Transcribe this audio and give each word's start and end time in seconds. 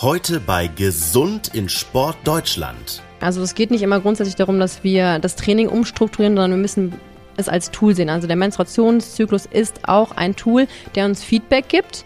Heute 0.00 0.38
bei 0.38 0.68
Gesund 0.68 1.56
in 1.56 1.68
Sport 1.68 2.18
Deutschland. 2.22 3.02
Also 3.18 3.42
es 3.42 3.56
geht 3.56 3.72
nicht 3.72 3.82
immer 3.82 3.98
grundsätzlich 3.98 4.36
darum, 4.36 4.60
dass 4.60 4.84
wir 4.84 5.18
das 5.18 5.34
Training 5.34 5.68
umstrukturieren, 5.68 6.36
sondern 6.36 6.52
wir 6.52 6.58
müssen 6.58 6.92
es 7.36 7.48
als 7.48 7.72
Tool 7.72 7.96
sehen. 7.96 8.08
Also 8.08 8.28
der 8.28 8.36
Menstruationszyklus 8.36 9.46
ist 9.46 9.88
auch 9.88 10.12
ein 10.12 10.36
Tool, 10.36 10.68
der 10.94 11.06
uns 11.06 11.24
Feedback 11.24 11.68
gibt. 11.68 12.04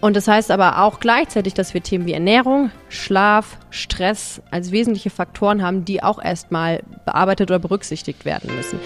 Und 0.00 0.16
das 0.16 0.28
heißt 0.28 0.50
aber 0.50 0.82
auch 0.82 0.98
gleichzeitig, 0.98 1.52
dass 1.52 1.74
wir 1.74 1.82
Themen 1.82 2.06
wie 2.06 2.14
Ernährung, 2.14 2.70
Schlaf, 2.88 3.58
Stress 3.68 4.40
als 4.50 4.72
wesentliche 4.72 5.10
Faktoren 5.10 5.60
haben, 5.62 5.84
die 5.84 6.02
auch 6.02 6.24
erstmal 6.24 6.82
bearbeitet 7.04 7.50
oder 7.50 7.58
berücksichtigt 7.58 8.24
werden 8.24 8.56
müssen. 8.56 8.80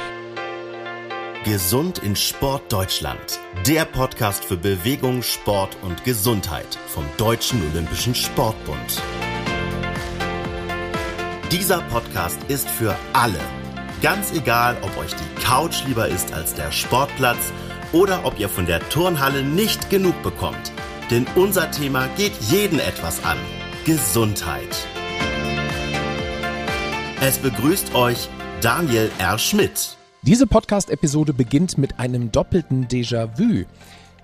Gesund 1.45 1.99
in 1.99 2.17
Sport 2.17 2.73
Deutschland. 2.73 3.39
Der 3.67 3.85
Podcast 3.85 4.47
für 4.47 4.57
Bewegung, 4.57 5.23
Sport 5.23 5.77
und 5.83 6.03
Gesundheit 6.03 6.79
vom 6.89 7.05
Deutschen 7.19 7.61
Olympischen 7.71 8.15
Sportbund. 8.15 9.03
Dieser 11.52 11.83
Podcast 11.83 12.38
ist 12.49 12.66
für 12.66 12.97
alle. 13.12 13.38
Ganz 14.01 14.33
egal, 14.33 14.79
ob 14.80 14.97
euch 14.97 15.15
die 15.15 15.43
Couch 15.43 15.85
lieber 15.87 16.09
ist 16.09 16.33
als 16.33 16.55
der 16.55 16.73
Sportplatz 16.73 17.52
oder 17.93 18.24
ob 18.24 18.41
ihr 18.41 18.49
von 18.49 18.65
der 18.65 18.80
Turnhalle 18.88 19.43
nicht 19.43 19.91
genug 19.91 20.23
bekommt. 20.23 20.73
Denn 21.11 21.27
unser 21.35 21.71
Thema 21.71 22.09
geht 22.16 22.33
jeden 22.41 22.79
etwas 22.79 23.23
an. 23.23 23.37
Gesundheit. 23.85 24.87
Es 27.21 27.37
begrüßt 27.37 27.95
euch 27.95 28.30
Daniel 28.63 29.11
R. 29.19 29.38
Schmidt. 29.38 29.99
Diese 30.27 30.46
Podcast-Episode 30.46 31.34
beginnt 31.34 31.77
mit 31.77 31.98
einem 31.98 32.32
doppelten 32.32 32.88
Déjà-vu. 32.88 33.66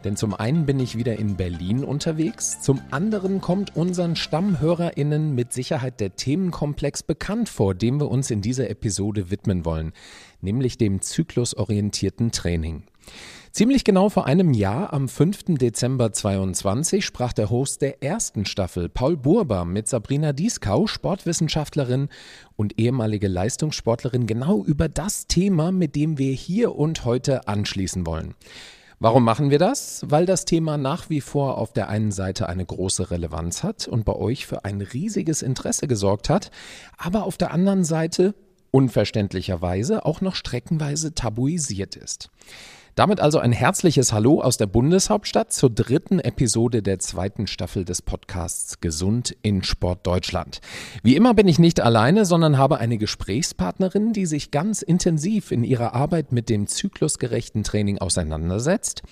Denn 0.02 0.16
zum 0.16 0.32
einen 0.32 0.64
bin 0.64 0.80
ich 0.80 0.96
wieder 0.96 1.18
in 1.18 1.36
Berlin 1.36 1.84
unterwegs, 1.84 2.58
zum 2.62 2.80
anderen 2.90 3.42
kommt 3.42 3.76
unseren 3.76 4.16
StammhörerInnen 4.16 5.34
mit 5.34 5.52
Sicherheit 5.52 6.00
der 6.00 6.16
Themenkomplex 6.16 7.02
bekannt 7.02 7.50
vor, 7.50 7.74
dem 7.74 8.00
wir 8.00 8.10
uns 8.10 8.30
in 8.30 8.40
dieser 8.40 8.70
Episode 8.70 9.30
widmen 9.30 9.66
wollen, 9.66 9.92
nämlich 10.40 10.78
dem 10.78 11.02
zyklusorientierten 11.02 12.32
Training. 12.32 12.84
Ziemlich 13.52 13.82
genau 13.82 14.08
vor 14.10 14.26
einem 14.26 14.54
Jahr, 14.54 14.92
am 14.92 15.08
5. 15.08 15.56
Dezember 15.58 16.12
22, 16.12 17.04
sprach 17.04 17.32
der 17.32 17.50
Host 17.50 17.82
der 17.82 18.00
ersten 18.00 18.46
Staffel, 18.46 18.88
Paul 18.88 19.16
Burber, 19.16 19.64
mit 19.64 19.88
Sabrina 19.88 20.32
Dieskau, 20.32 20.86
Sportwissenschaftlerin 20.86 22.10
und 22.54 22.78
ehemalige 22.78 23.26
Leistungssportlerin, 23.26 24.28
genau 24.28 24.62
über 24.62 24.88
das 24.88 25.26
Thema, 25.26 25.72
mit 25.72 25.96
dem 25.96 26.16
wir 26.16 26.32
hier 26.32 26.76
und 26.76 27.04
heute 27.04 27.48
anschließen 27.48 28.06
wollen. 28.06 28.34
Warum 29.00 29.24
machen 29.24 29.50
wir 29.50 29.58
das? 29.58 30.04
Weil 30.06 30.26
das 30.26 30.44
Thema 30.44 30.78
nach 30.78 31.10
wie 31.10 31.20
vor 31.20 31.58
auf 31.58 31.72
der 31.72 31.88
einen 31.88 32.12
Seite 32.12 32.48
eine 32.48 32.64
große 32.64 33.10
Relevanz 33.10 33.64
hat 33.64 33.88
und 33.88 34.04
bei 34.04 34.14
euch 34.14 34.46
für 34.46 34.64
ein 34.64 34.80
riesiges 34.80 35.42
Interesse 35.42 35.88
gesorgt 35.88 36.28
hat, 36.28 36.52
aber 36.98 37.24
auf 37.24 37.36
der 37.36 37.50
anderen 37.50 37.82
Seite 37.82 38.36
unverständlicherweise 38.70 40.06
auch 40.06 40.20
noch 40.20 40.36
streckenweise 40.36 41.14
tabuisiert 41.14 41.96
ist. 41.96 42.30
Damit 42.96 43.20
also 43.20 43.38
ein 43.38 43.52
herzliches 43.52 44.12
Hallo 44.12 44.40
aus 44.40 44.56
der 44.56 44.66
Bundeshauptstadt 44.66 45.52
zur 45.52 45.70
dritten 45.70 46.18
Episode 46.18 46.82
der 46.82 46.98
zweiten 46.98 47.46
Staffel 47.46 47.84
des 47.84 48.02
Podcasts 48.02 48.80
Gesund 48.80 49.36
in 49.42 49.62
Sport 49.62 50.06
Deutschland. 50.06 50.60
Wie 51.04 51.14
immer 51.14 51.34
bin 51.34 51.46
ich 51.46 51.60
nicht 51.60 51.80
alleine, 51.80 52.24
sondern 52.24 52.58
habe 52.58 52.78
eine 52.78 52.98
Gesprächspartnerin, 52.98 54.12
die 54.12 54.26
sich 54.26 54.50
ganz 54.50 54.82
intensiv 54.82 55.52
in 55.52 55.62
ihrer 55.62 55.94
Arbeit 55.94 56.32
mit 56.32 56.48
dem 56.48 56.66
zyklusgerechten 56.66 57.62
Training 57.62 57.98
auseinandersetzt. 57.98 59.02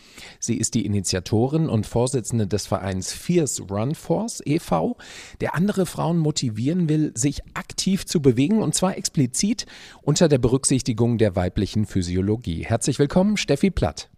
Sie 0.40 0.56
ist 0.56 0.74
die 0.74 0.84
Initiatorin 0.84 1.68
und 1.68 1.86
Vorsitzende 1.86 2.48
des 2.48 2.66
Vereins 2.66 3.12
Fierce 3.12 3.62
Run 3.70 3.94
Force 3.94 4.42
e.V., 4.44 4.96
der 5.40 5.54
andere 5.54 5.86
Frauen 5.86 6.18
motivieren 6.18 6.88
will, 6.88 7.12
sich 7.14 7.42
aktiv 7.54 8.06
zu 8.06 8.20
bewegen 8.20 8.60
und 8.60 8.74
zwar 8.74 8.98
explizit 8.98 9.66
unter 10.02 10.28
der 10.28 10.38
Berücksichtigung 10.38 11.16
der 11.16 11.36
weiblichen 11.36 11.86
Physiologie. 11.86 12.64
Herzlich 12.64 12.98
willkommen, 12.98 13.36
Steffi 13.36 13.68
Platt. 13.78 14.08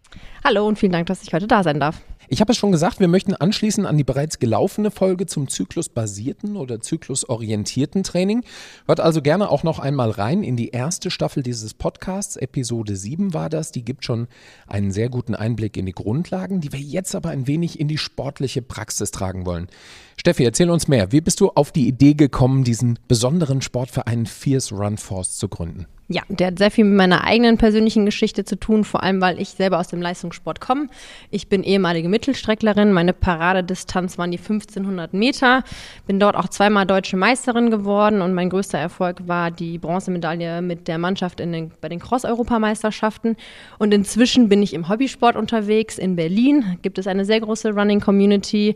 Hallo 0.43 0.67
und 0.67 0.79
vielen 0.79 0.91
Dank, 0.91 1.05
dass 1.05 1.21
ich 1.21 1.31
heute 1.33 1.45
da 1.45 1.61
sein 1.61 1.79
darf. 1.79 2.01
Ich 2.33 2.39
habe 2.39 2.53
es 2.53 2.57
schon 2.57 2.71
gesagt, 2.71 3.01
wir 3.01 3.09
möchten 3.09 3.35
anschließen 3.35 3.85
an 3.85 3.97
die 3.97 4.05
bereits 4.05 4.39
gelaufene 4.39 4.89
Folge 4.89 5.25
zum 5.25 5.49
zyklusbasierten 5.49 6.55
oder 6.55 6.79
zyklusorientierten 6.79 8.03
Training. 8.03 8.45
Hört 8.85 9.01
also 9.01 9.21
gerne 9.21 9.49
auch 9.49 9.63
noch 9.63 9.79
einmal 9.79 10.11
rein 10.11 10.41
in 10.41 10.55
die 10.55 10.69
erste 10.69 11.11
Staffel 11.11 11.43
dieses 11.43 11.73
Podcasts. 11.73 12.37
Episode 12.37 12.95
7 12.95 13.33
war 13.33 13.49
das. 13.49 13.73
Die 13.73 13.83
gibt 13.83 14.05
schon 14.05 14.29
einen 14.65 14.93
sehr 14.93 15.09
guten 15.09 15.35
Einblick 15.35 15.75
in 15.75 15.85
die 15.85 15.91
Grundlagen, 15.91 16.61
die 16.61 16.71
wir 16.71 16.79
jetzt 16.79 17.15
aber 17.15 17.31
ein 17.31 17.47
wenig 17.47 17.81
in 17.81 17.89
die 17.89 17.97
sportliche 17.97 18.61
Praxis 18.61 19.11
tragen 19.11 19.45
wollen. 19.45 19.67
Steffi, 20.15 20.45
erzähl 20.45 20.69
uns 20.69 20.87
mehr. 20.87 21.11
Wie 21.11 21.19
bist 21.19 21.41
du 21.41 21.49
auf 21.49 21.73
die 21.73 21.85
Idee 21.85 22.13
gekommen, 22.13 22.63
diesen 22.63 22.97
besonderen 23.09 23.61
Sportverein 23.61 24.25
Fierce 24.25 24.71
Run 24.71 24.97
Force 24.97 25.35
zu 25.35 25.49
gründen? 25.49 25.85
Ja, 26.13 26.23
der 26.27 26.47
hat 26.47 26.57
sehr 26.57 26.71
viel 26.71 26.83
mit 26.83 26.97
meiner 26.97 27.23
eigenen 27.23 27.57
persönlichen 27.57 28.05
Geschichte 28.05 28.43
zu 28.43 28.59
tun, 28.59 28.83
vor 28.83 29.01
allem 29.01 29.21
weil 29.21 29.39
ich 29.39 29.49
selber 29.49 29.79
aus 29.79 29.87
dem 29.87 30.01
Leistungssport 30.01 30.59
komme. 30.59 30.89
Ich 31.29 31.47
bin 31.47 31.63
ehemalige 31.63 32.09
Mittelstrecklerin. 32.21 32.93
Meine 32.93 33.13
Paradedistanz 33.13 34.19
waren 34.19 34.29
die 34.29 34.37
1500 34.37 35.11
Meter. 35.11 35.63
Bin 36.05 36.19
dort 36.19 36.35
auch 36.35 36.49
zweimal 36.49 36.85
deutsche 36.85 37.17
Meisterin 37.17 37.71
geworden 37.71 38.21
und 38.21 38.35
mein 38.35 38.51
größter 38.51 38.77
Erfolg 38.77 39.27
war 39.27 39.49
die 39.49 39.79
Bronzemedaille 39.79 40.61
mit 40.61 40.87
der 40.87 40.99
Mannschaft 40.99 41.39
den, 41.39 41.71
bei 41.81 41.89
den 41.89 41.99
Cross-Europameisterschaften. 41.99 43.37
Und 43.79 43.91
inzwischen 43.91 44.49
bin 44.49 44.61
ich 44.61 44.75
im 44.75 44.87
Hobbysport 44.87 45.35
unterwegs. 45.35 45.97
In 45.97 46.15
Berlin 46.15 46.77
gibt 46.83 46.99
es 46.99 47.07
eine 47.07 47.25
sehr 47.25 47.39
große 47.39 47.71
Running-Community 47.71 48.75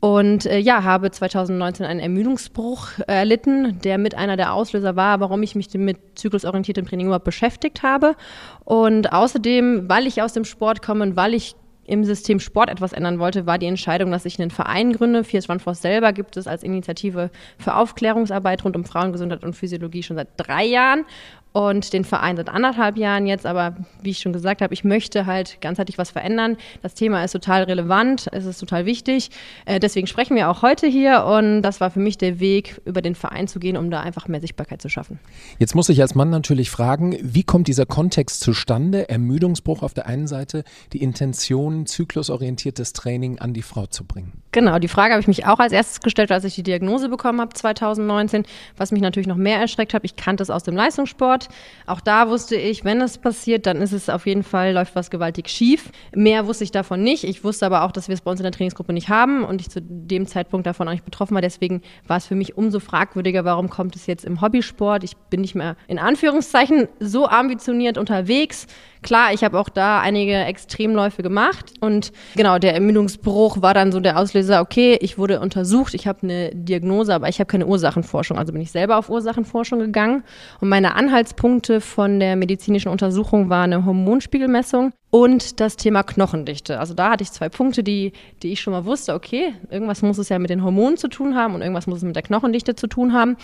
und 0.00 0.46
äh, 0.46 0.58
ja, 0.58 0.82
habe 0.82 1.12
2019 1.12 1.86
einen 1.86 2.00
Ermüdungsbruch 2.00 2.88
erlitten, 3.06 3.78
der 3.82 3.96
mit 3.96 4.16
einer 4.16 4.36
der 4.36 4.52
Auslöser 4.52 4.96
war, 4.96 5.20
warum 5.20 5.42
ich 5.44 5.54
mich 5.54 5.72
mit 5.74 5.96
zyklusorientiertem 6.16 6.84
Training 6.84 7.06
überhaupt 7.06 7.24
beschäftigt 7.24 7.84
habe. 7.84 8.16
Und 8.64 9.12
außerdem, 9.12 9.88
weil 9.88 10.06
ich 10.06 10.20
aus 10.20 10.32
dem 10.32 10.44
Sport 10.44 10.82
komme 10.82 11.04
und 11.04 11.16
weil 11.16 11.34
ich 11.34 11.54
im 11.84 12.04
System 12.04 12.38
Sport 12.40 12.70
etwas 12.70 12.92
ändern 12.92 13.18
wollte, 13.18 13.46
war 13.46 13.58
die 13.58 13.66
Entscheidung, 13.66 14.10
dass 14.10 14.24
ich 14.24 14.40
einen 14.40 14.50
Verein 14.50 14.92
gründe. 14.92 15.24
Fierce 15.24 15.48
Run 15.48 15.60
Force 15.60 15.82
selber 15.82 16.12
gibt 16.12 16.36
es 16.36 16.46
als 16.46 16.62
Initiative 16.62 17.30
für 17.58 17.74
Aufklärungsarbeit 17.74 18.64
rund 18.64 18.76
um 18.76 18.84
Frauengesundheit 18.84 19.42
und 19.42 19.54
Physiologie 19.54 20.02
schon 20.02 20.16
seit 20.16 20.28
drei 20.36 20.64
Jahren 20.64 21.04
und 21.52 21.92
den 21.92 22.04
Verein 22.04 22.36
seit 22.36 22.48
anderthalb 22.48 22.96
Jahren 22.96 23.26
jetzt. 23.26 23.46
Aber 23.46 23.76
wie 24.02 24.10
ich 24.10 24.18
schon 24.18 24.32
gesagt 24.32 24.62
habe, 24.62 24.72
ich 24.74 24.84
möchte 24.84 25.26
halt 25.26 25.60
ganzheitlich 25.60 25.98
was 25.98 26.10
verändern. 26.10 26.56
Das 26.82 26.94
Thema 26.94 27.22
ist 27.24 27.32
total 27.32 27.64
relevant, 27.64 28.28
es 28.32 28.44
ist 28.44 28.58
total 28.58 28.86
wichtig. 28.86 29.30
Äh, 29.66 29.80
deswegen 29.80 30.06
sprechen 30.06 30.36
wir 30.36 30.50
auch 30.50 30.62
heute 30.62 30.86
hier 30.86 31.24
und 31.24 31.62
das 31.62 31.80
war 31.80 31.90
für 31.90 32.00
mich 32.00 32.18
der 32.18 32.40
Weg, 32.40 32.80
über 32.84 33.02
den 33.02 33.14
Verein 33.14 33.48
zu 33.48 33.60
gehen, 33.60 33.76
um 33.76 33.90
da 33.90 34.00
einfach 34.00 34.28
mehr 34.28 34.40
Sichtbarkeit 34.40 34.80
zu 34.80 34.88
schaffen. 34.88 35.18
Jetzt 35.58 35.74
muss 35.74 35.88
ich 35.88 36.00
als 36.00 36.14
Mann 36.14 36.30
natürlich 36.30 36.70
fragen, 36.70 37.16
wie 37.20 37.42
kommt 37.42 37.68
dieser 37.68 37.86
Kontext 37.86 38.40
zustande? 38.40 39.08
Ermüdungsbruch 39.08 39.82
auf 39.82 39.94
der 39.94 40.06
einen 40.06 40.26
Seite, 40.26 40.64
die 40.92 41.02
Intention, 41.02 41.86
zyklusorientiertes 41.86 42.92
Training 42.92 43.38
an 43.38 43.52
die 43.52 43.62
Frau 43.62 43.86
zu 43.86 44.04
bringen. 44.04 44.32
Genau, 44.52 44.78
die 44.78 44.88
Frage 44.88 45.14
habe 45.14 45.20
ich 45.22 45.28
mich 45.28 45.46
auch 45.46 45.58
als 45.58 45.72
erstes 45.72 46.00
gestellt, 46.00 46.30
als 46.30 46.44
ich 46.44 46.54
die 46.54 46.62
Diagnose 46.62 47.08
bekommen 47.08 47.40
habe 47.40 47.54
2019, 47.54 48.44
was 48.76 48.92
mich 48.92 49.00
natürlich 49.00 49.26
noch 49.26 49.36
mehr 49.36 49.58
erschreckt 49.58 49.94
hat. 49.94 50.04
Ich 50.04 50.16
kannte 50.16 50.42
es 50.42 50.50
aus 50.50 50.62
dem 50.62 50.76
Leistungssport 50.76 51.41
Sport. 51.42 51.54
Auch 51.86 52.00
da 52.00 52.28
wusste 52.28 52.56
ich, 52.56 52.84
wenn 52.84 53.00
es 53.00 53.18
passiert, 53.18 53.66
dann 53.66 53.78
ist 53.78 53.92
es 53.92 54.08
auf 54.08 54.26
jeden 54.26 54.42
Fall, 54.42 54.72
läuft 54.72 54.94
was 54.94 55.10
gewaltig 55.10 55.48
schief. 55.48 55.90
Mehr 56.14 56.46
wusste 56.46 56.64
ich 56.64 56.70
davon 56.70 57.02
nicht. 57.02 57.24
Ich 57.24 57.44
wusste 57.44 57.66
aber 57.66 57.82
auch, 57.82 57.92
dass 57.92 58.08
wir 58.08 58.14
es 58.14 58.20
bei 58.20 58.30
uns 58.30 58.40
in 58.40 58.44
der 58.44 58.52
Trainingsgruppe 58.52 58.92
nicht 58.92 59.08
haben 59.08 59.44
und 59.44 59.60
ich 59.60 59.68
zu 59.68 59.82
dem 59.82 60.26
Zeitpunkt 60.26 60.66
davon 60.66 60.88
auch 60.88 60.92
nicht 60.92 61.04
betroffen 61.04 61.34
war. 61.34 61.42
Deswegen 61.42 61.82
war 62.06 62.16
es 62.16 62.26
für 62.26 62.34
mich 62.34 62.56
umso 62.56 62.80
fragwürdiger, 62.80 63.44
warum 63.44 63.68
kommt 63.68 63.96
es 63.96 64.06
jetzt 64.06 64.24
im 64.24 64.40
Hobbysport? 64.40 65.04
Ich 65.04 65.16
bin 65.16 65.40
nicht 65.40 65.54
mehr 65.54 65.76
in 65.88 65.98
Anführungszeichen 65.98 66.88
so 67.00 67.26
ambitioniert 67.26 67.98
unterwegs. 67.98 68.66
Klar, 69.02 69.32
ich 69.32 69.42
habe 69.42 69.58
auch 69.58 69.68
da 69.68 70.00
einige 70.00 70.36
Extremläufe 70.36 71.24
gemacht 71.24 71.72
und 71.80 72.12
genau, 72.36 72.60
der 72.60 72.74
Ermüdungsbruch 72.74 73.60
war 73.60 73.74
dann 73.74 73.90
so 73.90 73.98
der 73.98 74.16
Auslöser, 74.16 74.60
okay, 74.60 74.96
ich 75.00 75.18
wurde 75.18 75.40
untersucht, 75.40 75.94
ich 75.94 76.06
habe 76.06 76.20
eine 76.22 76.50
Diagnose, 76.54 77.12
aber 77.12 77.28
ich 77.28 77.40
habe 77.40 77.48
keine 77.48 77.66
Ursachenforschung. 77.66 78.38
Also 78.38 78.52
bin 78.52 78.62
ich 78.62 78.70
selber 78.70 78.96
auf 78.98 79.10
Ursachenforschung 79.10 79.80
gegangen 79.80 80.22
und 80.60 80.68
meine 80.68 80.94
Anhaltspunkte 81.32 81.80
von 81.80 82.20
der 82.20 82.36
medizinischen 82.36 82.88
Untersuchung 82.88 83.48
waren 83.48 83.72
eine 83.72 83.86
Hormonspiegelmessung 83.86 84.92
und 85.10 85.60
das 85.60 85.76
Thema 85.76 86.02
Knochendichte. 86.02 86.78
Also 86.78 86.92
da 86.92 87.12
hatte 87.12 87.22
ich 87.22 87.32
zwei 87.32 87.48
Punkte, 87.48 87.82
die, 87.82 88.12
die 88.42 88.52
ich 88.52 88.60
schon 88.60 88.72
mal 88.72 88.84
wusste, 88.84 89.14
okay, 89.14 89.54
irgendwas 89.70 90.02
muss 90.02 90.18
es 90.18 90.28
ja 90.28 90.38
mit 90.38 90.50
den 90.50 90.62
Hormonen 90.62 90.98
zu 90.98 91.08
tun 91.08 91.34
haben 91.34 91.54
und 91.54 91.62
irgendwas 91.62 91.86
muss 91.86 91.98
es 91.98 92.04
mit 92.04 92.16
der 92.16 92.22
Knochendichte 92.22 92.74
zu 92.74 92.86
tun 92.86 93.14
haben. 93.14 93.36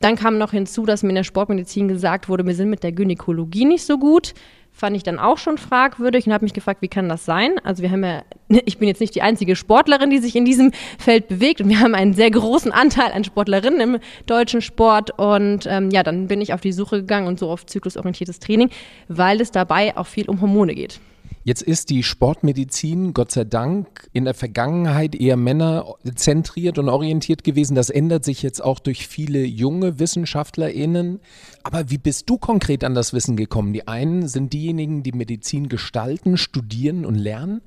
Dann 0.00 0.16
kam 0.16 0.36
noch 0.36 0.50
hinzu, 0.50 0.84
dass 0.84 1.02
mir 1.02 1.10
in 1.10 1.14
der 1.14 1.24
Sportmedizin 1.24 1.88
gesagt 1.88 2.28
wurde, 2.28 2.46
wir 2.46 2.54
sind 2.54 2.68
mit 2.68 2.82
der 2.82 2.92
Gynäkologie 2.92 3.64
nicht 3.64 3.84
so 3.84 3.98
gut 3.98 4.34
fand 4.80 4.96
ich 4.96 5.02
dann 5.02 5.18
auch 5.18 5.36
schon 5.36 5.58
fragwürdig 5.58 6.26
und 6.26 6.32
habe 6.32 6.44
mich 6.44 6.54
gefragt, 6.54 6.80
wie 6.80 6.88
kann 6.88 7.08
das 7.08 7.26
sein? 7.26 7.60
Also 7.64 7.82
wir 7.82 7.90
haben 7.90 8.02
ja, 8.02 8.22
ich 8.64 8.78
bin 8.78 8.88
jetzt 8.88 9.00
nicht 9.00 9.14
die 9.14 9.22
einzige 9.22 9.54
Sportlerin, 9.54 10.08
die 10.08 10.18
sich 10.18 10.34
in 10.34 10.46
diesem 10.46 10.72
Feld 10.98 11.28
bewegt 11.28 11.60
und 11.60 11.68
wir 11.68 11.80
haben 11.80 11.94
einen 11.94 12.14
sehr 12.14 12.30
großen 12.30 12.72
Anteil 12.72 13.12
an 13.12 13.22
Sportlerinnen 13.22 13.80
im 13.80 13.98
deutschen 14.24 14.62
Sport 14.62 15.16
und 15.18 15.66
ähm, 15.66 15.90
ja, 15.90 16.02
dann 16.02 16.28
bin 16.28 16.40
ich 16.40 16.54
auf 16.54 16.62
die 16.62 16.72
Suche 16.72 17.00
gegangen 17.02 17.28
und 17.28 17.38
so 17.38 17.50
auf 17.50 17.66
zyklusorientiertes 17.66 18.40
Training, 18.40 18.70
weil 19.08 19.40
es 19.40 19.50
dabei 19.50 19.96
auch 19.96 20.06
viel 20.06 20.28
um 20.28 20.40
Hormone 20.40 20.74
geht. 20.74 20.98
Jetzt 21.42 21.62
ist 21.62 21.88
die 21.88 22.02
Sportmedizin, 22.02 23.14
Gott 23.14 23.32
sei 23.32 23.44
Dank, 23.44 24.08
in 24.12 24.26
der 24.26 24.34
Vergangenheit 24.34 25.14
eher 25.14 25.38
männerzentriert 25.38 26.78
und 26.78 26.90
orientiert 26.90 27.44
gewesen. 27.44 27.74
Das 27.74 27.88
ändert 27.88 28.24
sich 28.24 28.42
jetzt 28.42 28.62
auch 28.62 28.78
durch 28.78 29.06
viele 29.06 29.44
junge 29.44 29.98
WissenschaftlerInnen. 29.98 31.20
Aber 31.62 31.90
wie 31.90 31.96
bist 31.96 32.28
du 32.28 32.36
konkret 32.36 32.84
an 32.84 32.94
das 32.94 33.14
Wissen 33.14 33.36
gekommen? 33.36 33.72
Die 33.72 33.88
einen 33.88 34.28
sind 34.28 34.52
diejenigen, 34.52 35.02
die 35.02 35.12
Medizin 35.12 35.70
gestalten, 35.70 36.36
studieren 36.36 37.06
und 37.06 37.14
lernen. 37.14 37.62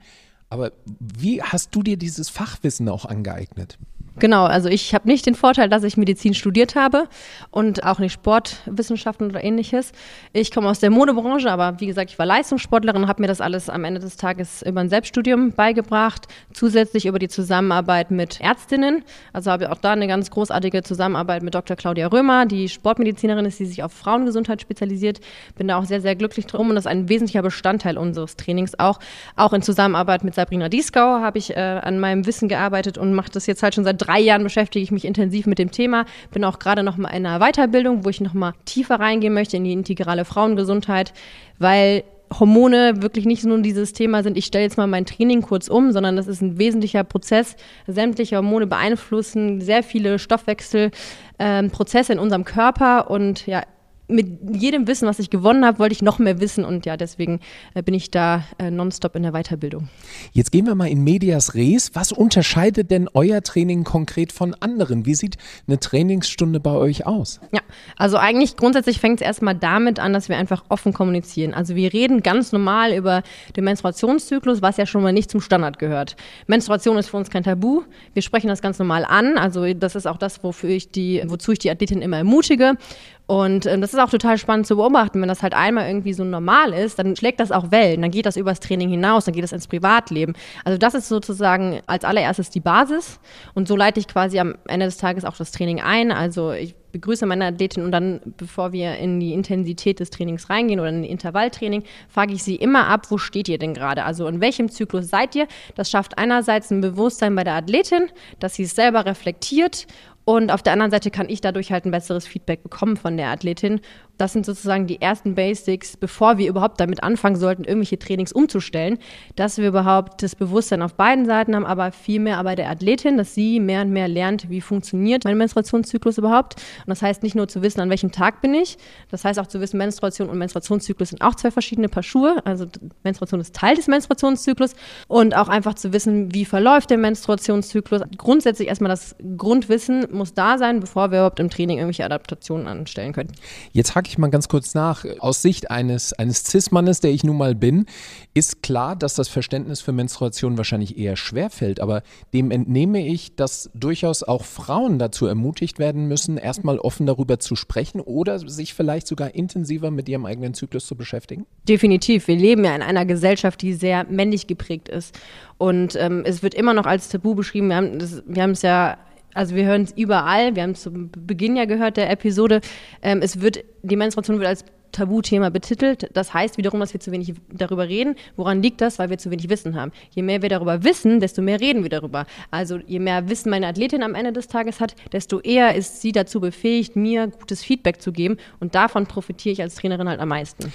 Aber 0.49 0.71
wie 0.99 1.41
hast 1.41 1.73
du 1.73 1.81
dir 1.81 1.97
dieses 1.97 2.29
Fachwissen 2.29 2.87
auch 2.87 3.05
angeeignet? 3.05 3.79
Genau, 4.19 4.45
also 4.45 4.69
ich 4.69 4.93
habe 4.93 5.07
nicht 5.07 5.25
den 5.25 5.33
Vorteil, 5.33 5.69
dass 5.69 5.83
ich 5.83 5.97
Medizin 5.97 6.35
studiert 6.35 6.75
habe 6.75 7.07
und 7.49 7.83
auch 7.83 7.97
nicht 7.97 8.13
Sportwissenschaften 8.13 9.31
oder 9.31 9.43
ähnliches. 9.43 9.91
Ich 10.33 10.51
komme 10.51 10.69
aus 10.69 10.79
der 10.79 10.91
Modebranche, 10.91 11.51
aber 11.51 11.79
wie 11.79 11.87
gesagt, 11.87 12.11
ich 12.11 12.19
war 12.19 12.27
Leistungssportlerin 12.27 13.03
und 13.03 13.09
habe 13.09 13.23
mir 13.23 13.27
das 13.27 13.41
alles 13.41 13.71
am 13.71 13.83
Ende 13.85 13.99
des 13.99 14.15
Tages 14.15 14.61
über 14.61 14.81
ein 14.81 14.89
Selbststudium 14.89 15.53
beigebracht, 15.53 16.27
zusätzlich 16.53 17.07
über 17.07 17.17
die 17.17 17.27
Zusammenarbeit 17.27 18.11
mit 18.11 18.39
Ärztinnen. 18.39 19.03
Also 19.33 19.49
habe 19.49 19.63
ich 19.63 19.69
auch 19.71 19.79
da 19.79 19.93
eine 19.93 20.07
ganz 20.07 20.29
großartige 20.29 20.83
Zusammenarbeit 20.83 21.41
mit 21.41 21.55
Dr. 21.55 21.75
Claudia 21.75 22.05
Römer, 22.05 22.45
die 22.45 22.69
Sportmedizinerin 22.69 23.45
ist, 23.45 23.59
die 23.59 23.65
sich 23.65 23.81
auf 23.81 23.93
Frauengesundheit 23.93 24.61
spezialisiert. 24.61 25.21
Bin 25.57 25.67
da 25.67 25.79
auch 25.79 25.85
sehr, 25.85 26.01
sehr 26.01 26.15
glücklich 26.15 26.45
drum 26.45 26.69
und 26.69 26.75
das 26.75 26.85
ist 26.85 26.91
ein 26.91 27.09
wesentlicher 27.09 27.41
Bestandteil 27.41 27.97
unseres 27.97 28.35
Trainings 28.35 28.77
auch. 28.77 28.99
Auch 29.35 29.53
in 29.53 29.63
Zusammenarbeit 29.63 30.23
mit 30.23 30.35
Sabrina 30.35 30.69
Dieskau 30.69 31.19
habe 31.19 31.39
ich 31.39 31.57
äh, 31.57 31.59
an 31.59 31.99
meinem 31.99 32.27
Wissen 32.27 32.47
gearbeitet 32.47 32.99
und 32.99 33.15
mache 33.15 33.31
das 33.31 33.47
jetzt 33.47 33.63
halt 33.63 33.73
schon 33.73 33.83
seit 33.83 34.02
drei 34.05 34.19
Jahren 34.19 34.43
beschäftige 34.43 34.83
ich 34.83 34.91
mich 34.91 35.05
intensiv 35.05 35.45
mit 35.45 35.59
dem 35.59 35.71
Thema. 35.71 36.05
Bin 36.31 36.43
auch 36.43 36.59
gerade 36.59 36.83
noch 36.83 36.97
mal 36.97 37.09
in 37.09 37.25
einer 37.25 37.39
Weiterbildung, 37.39 38.05
wo 38.05 38.09
ich 38.09 38.21
noch 38.21 38.33
mal 38.33 38.53
tiefer 38.65 38.99
reingehen 38.99 39.33
möchte 39.33 39.57
in 39.57 39.63
die 39.63 39.73
integrale 39.73 40.25
Frauengesundheit, 40.25 41.13
weil 41.59 42.03
Hormone 42.39 43.01
wirklich 43.01 43.25
nicht 43.25 43.43
nur 43.43 43.59
dieses 43.59 43.93
Thema 43.93 44.23
sind, 44.23 44.37
ich 44.37 44.45
stelle 44.45 44.63
jetzt 44.63 44.77
mal 44.77 44.87
mein 44.87 45.05
Training 45.05 45.41
kurz 45.41 45.67
um, 45.67 45.91
sondern 45.91 46.15
das 46.15 46.27
ist 46.27 46.41
ein 46.41 46.57
wesentlicher 46.57 47.03
Prozess. 47.03 47.55
Sämtliche 47.87 48.37
Hormone 48.37 48.67
beeinflussen 48.67 49.61
sehr 49.61 49.83
viele 49.83 50.19
Stoffwechselprozesse 50.19 52.13
ähm, 52.13 52.17
in 52.17 52.19
unserem 52.19 52.45
Körper 52.45 53.09
und 53.09 53.45
ja, 53.47 53.63
mit 54.07 54.27
jedem 54.55 54.87
Wissen, 54.87 55.07
was 55.07 55.19
ich 55.19 55.29
gewonnen 55.29 55.65
habe, 55.65 55.79
wollte 55.79 55.93
ich 55.93 56.01
noch 56.01 56.19
mehr 56.19 56.39
wissen 56.41 56.65
und 56.65 56.85
ja, 56.85 56.97
deswegen 56.97 57.39
äh, 57.73 57.81
bin 57.81 57.93
ich 57.93 58.11
da 58.11 58.43
äh, 58.59 58.69
nonstop 58.69 59.15
in 59.15 59.23
der 59.23 59.31
Weiterbildung. 59.31 59.89
Jetzt 60.33 60.51
gehen 60.51 60.65
wir 60.65 60.75
mal 60.75 60.89
in 60.89 61.03
Medias 61.03 61.55
Res. 61.55 61.91
Was 61.93 62.11
unterscheidet 62.11 62.91
denn 62.91 63.09
euer 63.13 63.41
Training 63.41 63.83
konkret 63.83 64.31
von 64.31 64.55
anderen? 64.59 65.05
Wie 65.05 65.15
sieht 65.15 65.37
eine 65.67 65.79
Trainingsstunde 65.79 66.59
bei 66.59 66.71
euch 66.71 67.05
aus? 67.05 67.39
Ja, 67.53 67.61
also 67.95 68.17
eigentlich 68.17 68.57
grundsätzlich 68.57 68.99
fängt 68.99 69.21
es 69.21 69.25
erstmal 69.25 69.55
damit 69.55 69.99
an, 69.99 70.11
dass 70.11 70.27
wir 70.27 70.37
einfach 70.37 70.65
offen 70.69 70.93
kommunizieren. 70.93 71.53
Also 71.53 71.75
wir 71.75 71.93
reden 71.93 72.21
ganz 72.21 72.51
normal 72.51 72.93
über 72.93 73.23
den 73.55 73.63
Menstruationszyklus, 73.63 74.61
was 74.61 74.77
ja 74.77 74.85
schon 74.85 75.01
mal 75.01 75.13
nicht 75.13 75.31
zum 75.31 75.39
Standard 75.39 75.79
gehört. 75.79 76.17
Menstruation 76.47 76.97
ist 76.97 77.09
für 77.09 77.17
uns 77.17 77.29
kein 77.29 77.43
Tabu. 77.43 77.83
Wir 78.13 78.21
sprechen 78.21 78.47
das 78.47 78.61
ganz 78.61 78.79
normal 78.79 79.05
an. 79.05 79.37
Also 79.37 79.73
das 79.73 79.95
ist 79.95 80.07
auch 80.07 80.17
das, 80.17 80.43
wofür 80.43 80.71
ich 80.71 80.91
die, 80.91 81.23
wozu 81.25 81.53
ich 81.53 81.59
die 81.59 81.71
Athletin 81.71 82.01
immer 82.01 82.17
ermutige. 82.17 82.77
Und 83.25 83.65
ähm, 83.65 83.79
das 83.79 83.93
ist 83.93 83.99
auch 83.99 84.09
total 84.09 84.37
spannend 84.37 84.67
zu 84.67 84.75
beobachten. 84.75 85.21
Wenn 85.21 85.29
das 85.29 85.43
halt 85.43 85.53
einmal 85.53 85.87
irgendwie 85.87 86.13
so 86.13 86.23
normal 86.23 86.73
ist, 86.73 86.99
dann 86.99 87.15
schlägt 87.15 87.39
das 87.39 87.51
auch 87.51 87.71
Wellen. 87.71 88.01
Dann 88.01 88.11
geht 88.11 88.25
das 88.25 88.35
übers 88.35 88.59
Training 88.59 88.89
hinaus, 88.89 89.25
dann 89.25 89.33
geht 89.33 89.43
das 89.43 89.53
ins 89.53 89.67
Privatleben. 89.67 90.33
Also 90.65 90.77
das 90.77 90.93
ist 90.93 91.07
sozusagen 91.07 91.79
als 91.87 92.03
allererstes 92.03 92.49
die 92.49 92.59
Basis. 92.59 93.19
Und 93.53 93.67
so 93.67 93.77
leite 93.77 93.99
ich 93.99 94.07
quasi 94.07 94.39
am 94.39 94.55
Ende 94.67 94.87
des 94.87 94.97
Tages 94.97 95.23
auch 95.23 95.37
das 95.37 95.51
Training 95.51 95.79
ein. 95.79 96.11
Also 96.11 96.51
ich 96.51 96.75
begrüße 96.91 97.25
meine 97.25 97.45
Athletin 97.45 97.83
und 97.83 97.91
dann, 97.91 98.21
bevor 98.37 98.71
wir 98.71 98.97
in 98.97 99.19
die 99.19 99.33
Intensität 99.33 99.99
des 99.99 100.11
Trainings 100.11 100.49
reingehen 100.49 100.79
oder 100.79 100.89
in 100.89 101.03
Intervalltraining, 101.03 101.83
frage 102.07 102.33
ich 102.33 102.43
sie 102.43 102.55
immer 102.55 102.87
ab, 102.87 103.09
wo 103.09 103.17
steht 103.17 103.49
ihr 103.49 103.57
denn 103.57 103.73
gerade? 103.73 104.03
Also 104.03 104.27
in 104.27 104.41
welchem 104.41 104.69
Zyklus 104.69 105.09
seid 105.09 105.35
ihr? 105.35 105.47
Das 105.75 105.89
schafft 105.89 106.17
einerseits 106.17 106.71
ein 106.71 106.81
Bewusstsein 106.81 107.35
bei 107.35 107.43
der 107.43 107.55
Athletin, 107.55 108.09
dass 108.39 108.55
sie 108.55 108.63
es 108.63 108.75
selber 108.75 109.05
reflektiert 109.05 109.87
und 110.25 110.51
auf 110.51 110.63
der 110.63 110.73
anderen 110.73 110.91
Seite 110.91 111.11
kann 111.11 111.29
ich 111.29 111.41
dadurch 111.41 111.71
halt 111.71 111.85
ein 111.85 111.91
besseres 111.91 112.25
Feedback 112.27 112.63
bekommen 112.63 112.97
von 112.97 113.17
der 113.17 113.27
Athletin 113.29 113.81
das 114.17 114.33
sind 114.33 114.45
sozusagen 114.45 114.87
die 114.87 115.01
ersten 115.01 115.35
Basics, 115.35 115.97
bevor 115.97 116.37
wir 116.37 116.47
überhaupt 116.47 116.79
damit 116.79 117.03
anfangen 117.03 117.35
sollten, 117.35 117.63
irgendwelche 117.63 117.97
Trainings 117.97 118.31
umzustellen, 118.31 118.99
dass 119.35 119.57
wir 119.57 119.67
überhaupt 119.67 120.21
das 120.21 120.35
Bewusstsein 120.35 120.81
auf 120.81 120.93
beiden 120.93 121.25
Seiten 121.25 121.55
haben, 121.55 121.65
aber 121.65 121.91
viel 121.91 122.19
mehr 122.19 122.43
bei 122.43 122.55
der 122.55 122.69
Athletin, 122.69 123.17
dass 123.17 123.33
sie 123.33 123.59
mehr 123.59 123.81
und 123.81 123.91
mehr 123.91 124.07
lernt, 124.07 124.49
wie 124.49 124.61
funktioniert 124.61 125.23
mein 125.23 125.37
Menstruationszyklus 125.37 126.17
überhaupt. 126.17 126.55
Und 126.85 126.89
das 126.89 127.01
heißt 127.01 127.23
nicht 127.23 127.35
nur 127.35 127.47
zu 127.47 127.63
wissen, 127.63 127.81
an 127.81 127.89
welchem 127.89 128.11
Tag 128.11 128.41
bin 128.41 128.53
ich, 128.53 128.77
das 129.09 129.25
heißt 129.25 129.39
auch 129.39 129.47
zu 129.47 129.59
wissen, 129.59 129.77
Menstruation 129.77 130.29
und 130.29 130.37
Menstruationszyklus 130.37 131.09
sind 131.09 131.21
auch 131.21 131.35
zwei 131.35 131.49
verschiedene 131.49 131.89
Paar 131.89 132.03
Schuhe. 132.03 132.41
Also 132.45 132.67
Menstruation 133.03 133.39
ist 133.39 133.55
Teil 133.55 133.75
des 133.75 133.87
Menstruationszyklus 133.87 134.75
und 135.07 135.35
auch 135.35 135.47
einfach 135.47 135.73
zu 135.73 135.91
wissen, 135.91 136.33
wie 136.33 136.45
verläuft 136.45 136.91
der 136.91 136.97
Menstruationszyklus. 136.97 138.01
Grundsätzlich 138.17 138.67
erstmal 138.67 138.89
das 138.89 139.15
Grundwissen 139.37 140.07
muss 140.11 140.33
da 140.33 140.57
sein, 140.57 140.79
bevor 140.79 141.11
wir 141.11 141.19
überhaupt 141.19 141.39
im 141.39 141.49
Training 141.49 141.77
irgendwelche 141.79 142.05
Adaptationen 142.05 142.67
anstellen 142.67 143.13
können. 143.13 143.31
Jetzt 143.71 143.95
hake 144.03 144.09
ich 144.09 144.17
mal 144.17 144.27
ganz 144.27 144.49
kurz 144.49 144.75
nach. 144.75 145.05
Aus 145.19 145.41
Sicht 145.41 145.71
eines, 145.71 146.11
eines 146.13 146.43
Cis-Mannes, 146.43 146.99
der 146.99 147.11
ich 147.11 147.23
nun 147.23 147.37
mal 147.37 147.55
bin, 147.55 147.85
ist 148.33 148.61
klar, 148.61 148.97
dass 148.97 149.15
das 149.15 149.29
Verständnis 149.29 149.79
für 149.79 149.93
Menstruation 149.93 150.57
wahrscheinlich 150.57 150.97
eher 150.97 151.15
schwer 151.15 151.49
fällt. 151.49 151.79
Aber 151.79 152.03
dem 152.33 152.51
entnehme 152.51 153.07
ich, 153.07 153.35
dass 153.35 153.69
durchaus 153.73 154.23
auch 154.23 154.43
Frauen 154.43 154.99
dazu 154.99 155.25
ermutigt 155.25 155.79
werden 155.79 156.07
müssen, 156.07 156.37
erstmal 156.37 156.79
offen 156.79 157.05
darüber 157.05 157.39
zu 157.39 157.55
sprechen 157.55 158.01
oder 158.01 158.39
sich 158.39 158.73
vielleicht 158.73 159.07
sogar 159.07 159.33
intensiver 159.35 159.89
mit 159.89 160.09
ihrem 160.09 160.25
eigenen 160.25 160.53
Zyklus 160.53 160.85
zu 160.85 160.95
beschäftigen? 160.95 161.45
Definitiv. 161.67 162.27
Wir 162.27 162.35
leben 162.35 162.65
ja 162.65 162.75
in 162.75 162.81
einer 162.81 163.05
Gesellschaft, 163.05 163.61
die 163.61 163.73
sehr 163.73 164.05
männlich 164.09 164.47
geprägt 164.47 164.89
ist. 164.89 165.17
Und 165.57 165.95
ähm, 165.95 166.23
es 166.25 166.43
wird 166.43 166.55
immer 166.55 166.73
noch 166.73 166.85
als 166.85 167.07
Tabu 167.07 167.35
beschrieben. 167.35 167.69
Wir 167.69 167.77
haben, 167.77 167.99
das, 167.99 168.21
wir 168.27 168.43
haben 168.43 168.51
es 168.51 168.63
ja 168.63 168.97
also 169.33 169.55
wir 169.55 169.65
hören 169.65 169.83
es 169.83 169.91
überall, 169.91 170.55
wir 170.55 170.63
haben 170.63 170.71
es 170.71 170.81
zu 170.81 170.91
Beginn 170.91 171.55
ja 171.55 171.65
gehört 171.65 171.97
der 171.97 172.09
Episode, 172.09 172.61
ähm, 173.01 173.19
es 173.21 173.41
wird, 173.41 173.63
die 173.81 173.95
Menstruation 173.95 174.39
wird 174.39 174.47
als 174.47 174.65
Tabuthema 174.93 175.49
betitelt. 175.49 176.09
Das 176.13 176.33
heißt 176.33 176.57
wiederum, 176.57 176.79
dass 176.79 176.93
wir 176.93 177.01
zu 177.01 177.11
wenig 177.11 177.33
darüber 177.51 177.89
reden. 177.89 178.15
Woran 178.37 178.63
liegt 178.63 178.79
das? 178.79 178.99
Weil 178.99 179.09
wir 179.09 179.17
zu 179.17 179.29
wenig 179.29 179.49
Wissen 179.49 179.75
haben. 179.75 179.91
Je 180.11 180.21
mehr 180.21 180.41
wir 180.41 180.49
darüber 180.49 180.83
wissen, 180.83 181.19
desto 181.19 181.41
mehr 181.41 181.59
reden 181.59 181.83
wir 181.83 181.89
darüber. 181.89 182.25
Also 182.51 182.77
je 182.87 182.99
mehr 182.99 183.27
Wissen 183.29 183.49
meine 183.49 183.67
Athletin 183.67 184.03
am 184.03 184.15
Ende 184.15 184.31
des 184.31 184.47
Tages 184.47 184.79
hat, 184.79 184.95
desto 185.11 185.39
eher 185.41 185.75
ist 185.75 186.01
sie 186.01 186.11
dazu 186.11 186.39
befähigt, 186.39 186.95
mir 186.95 187.27
gutes 187.27 187.63
Feedback 187.63 188.01
zu 188.01 188.11
geben. 188.13 188.37
Und 188.59 188.75
davon 188.75 189.05
profitiere 189.05 189.53
ich 189.53 189.61
als 189.61 189.75
Trainerin 189.75 190.07
halt 190.07 190.19
am 190.19 190.29
meisten. 190.29 190.71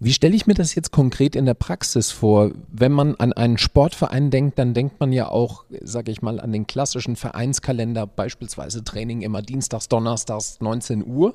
Wie 0.00 0.12
stelle 0.12 0.34
ich 0.34 0.46
mir 0.46 0.54
das 0.54 0.74
jetzt 0.74 0.90
konkret 0.90 1.36
in 1.36 1.46
der 1.46 1.54
Praxis 1.54 2.10
vor? 2.10 2.50
Wenn 2.72 2.92
man 2.92 3.14
an 3.16 3.32
einen 3.32 3.56
Sportverein 3.56 4.30
denkt, 4.30 4.58
dann 4.58 4.74
denkt 4.74 4.98
man 5.00 5.12
ja 5.12 5.28
auch, 5.28 5.64
sage 5.80 6.10
ich 6.10 6.22
mal, 6.22 6.40
an 6.40 6.52
den 6.52 6.66
klassischen 6.66 7.16
Vereinskalender, 7.16 8.06
beispielsweise 8.06 8.82
Training 8.82 9.22
immer 9.22 9.42
dienstags, 9.42 9.88
donnerstags, 9.88 10.60
19 10.60 11.06
Uhr. 11.06 11.34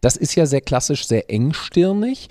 Das 0.00 0.16
ist 0.16 0.34
ja 0.34 0.46
sehr 0.46 0.60
klassisch, 0.60 1.06
sehr 1.06 1.30
eng 1.30 1.52
engstirnig. 1.62 2.28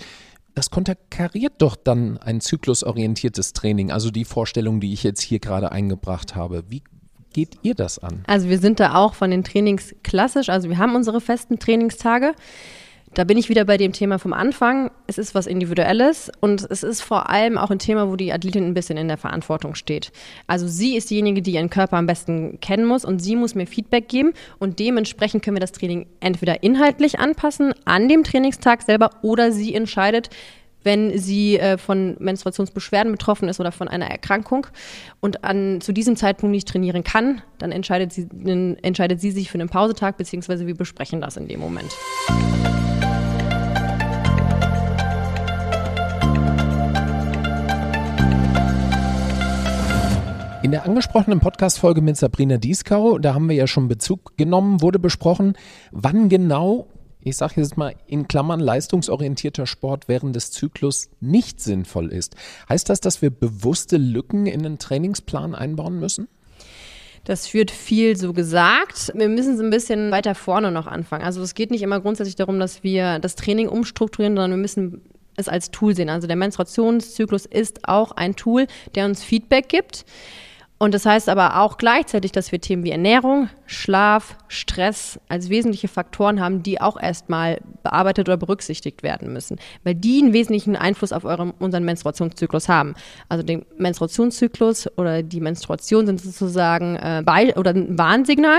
Das 0.54 0.70
konterkariert 0.70 1.54
doch 1.58 1.76
dann 1.76 2.18
ein 2.18 2.42
zyklusorientiertes 2.42 3.54
Training, 3.54 3.90
also 3.90 4.10
die 4.10 4.26
Vorstellung, 4.26 4.80
die 4.80 4.92
ich 4.92 5.02
jetzt 5.02 5.22
hier 5.22 5.38
gerade 5.38 5.72
eingebracht 5.72 6.36
habe. 6.36 6.64
Wie 6.68 6.82
geht 7.32 7.56
ihr 7.62 7.74
das 7.74 7.98
an? 7.98 8.22
Also 8.26 8.50
wir 8.50 8.58
sind 8.58 8.78
da 8.78 8.94
auch 8.94 9.14
von 9.14 9.30
den 9.30 9.44
Trainings 9.44 9.94
klassisch, 10.02 10.50
also 10.50 10.68
wir 10.68 10.76
haben 10.76 10.94
unsere 10.94 11.22
festen 11.22 11.58
Trainingstage. 11.58 12.34
Da 13.14 13.24
bin 13.24 13.36
ich 13.36 13.50
wieder 13.50 13.66
bei 13.66 13.76
dem 13.76 13.92
Thema 13.92 14.18
vom 14.18 14.32
Anfang. 14.32 14.90
Es 15.06 15.18
ist 15.18 15.34
was 15.34 15.46
Individuelles 15.46 16.32
und 16.40 16.66
es 16.70 16.82
ist 16.82 17.02
vor 17.02 17.28
allem 17.28 17.58
auch 17.58 17.70
ein 17.70 17.78
Thema, 17.78 18.08
wo 18.08 18.16
die 18.16 18.32
Athletin 18.32 18.64
ein 18.64 18.72
bisschen 18.72 18.96
in 18.96 19.08
der 19.08 19.18
Verantwortung 19.18 19.74
steht. 19.74 20.12
Also 20.46 20.66
sie 20.66 20.96
ist 20.96 21.10
diejenige, 21.10 21.42
die 21.42 21.52
ihren 21.52 21.68
Körper 21.68 21.98
am 21.98 22.06
besten 22.06 22.58
kennen 22.60 22.86
muss 22.86 23.04
und 23.04 23.18
sie 23.18 23.36
muss 23.36 23.54
mir 23.54 23.66
Feedback 23.66 24.08
geben 24.08 24.32
und 24.58 24.78
dementsprechend 24.78 25.44
können 25.44 25.56
wir 25.56 25.60
das 25.60 25.72
Training 25.72 26.06
entweder 26.20 26.62
inhaltlich 26.62 27.18
anpassen 27.18 27.74
an 27.84 28.08
dem 28.08 28.24
Trainingstag 28.24 28.80
selber 28.80 29.10
oder 29.20 29.52
sie 29.52 29.74
entscheidet, 29.74 30.30
wenn 30.82 31.16
sie 31.18 31.58
äh, 31.58 31.76
von 31.76 32.16
Menstruationsbeschwerden 32.18 33.12
betroffen 33.12 33.48
ist 33.48 33.60
oder 33.60 33.72
von 33.72 33.88
einer 33.88 34.06
Erkrankung 34.06 34.66
und 35.20 35.44
an, 35.44 35.82
zu 35.82 35.92
diesem 35.92 36.16
Zeitpunkt 36.16 36.50
nicht 36.50 36.66
trainieren 36.66 37.04
kann, 37.04 37.42
dann 37.58 37.72
entscheidet 37.72 38.12
sie, 38.12 38.26
entscheidet 38.82 39.20
sie 39.20 39.30
sich 39.32 39.50
für 39.50 39.58
einen 39.58 39.68
Pausetag, 39.68 40.16
beziehungsweise 40.16 40.66
wir 40.66 40.74
besprechen 40.74 41.20
das 41.20 41.36
in 41.36 41.46
dem 41.46 41.60
Moment. 41.60 41.92
In 50.72 50.76
der 50.78 50.86
angesprochenen 50.86 51.40
Podcast-Folge 51.40 52.00
mit 52.00 52.16
Sabrina 52.16 52.56
Dieskau, 52.56 53.18
da 53.18 53.34
haben 53.34 53.46
wir 53.46 53.54
ja 53.54 53.66
schon 53.66 53.88
Bezug 53.88 54.38
genommen, 54.38 54.80
wurde 54.80 54.98
besprochen, 54.98 55.52
wann 55.90 56.30
genau, 56.30 56.86
ich 57.20 57.36
sage 57.36 57.60
jetzt 57.60 57.76
mal 57.76 57.94
in 58.06 58.26
Klammern, 58.26 58.58
leistungsorientierter 58.58 59.66
Sport 59.66 60.08
während 60.08 60.34
des 60.34 60.50
Zyklus 60.50 61.10
nicht 61.20 61.60
sinnvoll 61.60 62.10
ist. 62.10 62.36
Heißt 62.70 62.88
das, 62.88 63.00
dass 63.00 63.20
wir 63.20 63.28
bewusste 63.28 63.98
Lücken 63.98 64.46
in 64.46 64.62
den 64.62 64.78
Trainingsplan 64.78 65.54
einbauen 65.54 66.00
müssen? 66.00 66.26
Das 67.24 67.52
wird 67.52 67.70
viel 67.70 68.16
so 68.16 68.32
gesagt. 68.32 69.12
Wir 69.14 69.28
müssen 69.28 69.56
es 69.56 69.60
ein 69.60 69.68
bisschen 69.68 70.10
weiter 70.10 70.34
vorne 70.34 70.70
noch 70.70 70.86
anfangen. 70.86 71.22
Also 71.22 71.42
es 71.42 71.52
geht 71.52 71.70
nicht 71.70 71.82
immer 71.82 72.00
grundsätzlich 72.00 72.36
darum, 72.36 72.58
dass 72.58 72.82
wir 72.82 73.18
das 73.18 73.36
Training 73.36 73.68
umstrukturieren, 73.68 74.36
sondern 74.36 74.52
wir 74.52 74.62
müssen 74.62 75.02
es 75.36 75.48
als 75.48 75.70
Tool 75.70 75.94
sehen. 75.94 76.08
Also 76.08 76.26
der 76.26 76.36
Menstruationszyklus 76.36 77.44
ist 77.44 77.86
auch 77.86 78.12
ein 78.12 78.36
Tool, 78.36 78.66
der 78.94 79.04
uns 79.04 79.22
Feedback 79.22 79.68
gibt. 79.68 80.06
Und 80.82 80.94
das 80.94 81.06
heißt 81.06 81.28
aber 81.28 81.60
auch 81.60 81.78
gleichzeitig, 81.78 82.32
dass 82.32 82.50
wir 82.50 82.60
Themen 82.60 82.82
wie 82.82 82.90
Ernährung, 82.90 83.48
Schlaf, 83.66 84.36
Stress 84.48 85.20
als 85.28 85.48
wesentliche 85.48 85.86
Faktoren 85.86 86.40
haben, 86.40 86.64
die 86.64 86.80
auch 86.80 87.00
erstmal 87.00 87.60
bearbeitet 87.84 88.28
oder 88.28 88.36
berücksichtigt 88.36 89.04
werden 89.04 89.32
müssen, 89.32 89.60
weil 89.84 89.94
die 89.94 90.20
einen 90.20 90.32
wesentlichen 90.32 90.74
Einfluss 90.74 91.12
auf 91.12 91.24
eurem, 91.24 91.54
unseren 91.60 91.84
Menstruationszyklus 91.84 92.68
haben. 92.68 92.94
Also 93.28 93.44
den 93.44 93.64
Menstruationszyklus 93.78 94.88
oder 94.98 95.22
die 95.22 95.40
Menstruation 95.40 96.04
sind 96.06 96.20
sozusagen 96.20 96.96
äh, 96.96 97.22
bei, 97.24 97.54
oder 97.56 97.70
ein 97.70 97.96
Warnsignal, 97.96 98.58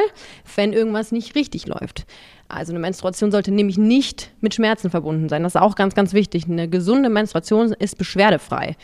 wenn 0.56 0.72
irgendwas 0.72 1.12
nicht 1.12 1.36
richtig 1.36 1.68
läuft. 1.68 2.06
Also 2.48 2.72
eine 2.72 2.80
Menstruation 2.80 3.32
sollte 3.32 3.51
nämlich 3.51 3.77
nicht 3.77 4.32
mit 4.39 4.53
Schmerzen 4.53 4.89
verbunden 4.89 5.27
sein. 5.27 5.44
Das 5.44 5.56
ist 5.56 5.62
auch 5.62 5.75
ganz, 5.75 5.94
ganz 5.94 6.13
wichtig. 6.13 6.46
Eine 6.46 6.70
gesunde 6.70 7.10
Menstruation 7.10 7.74
ist 7.74 7.98
beschwerdefrei. 7.98 8.77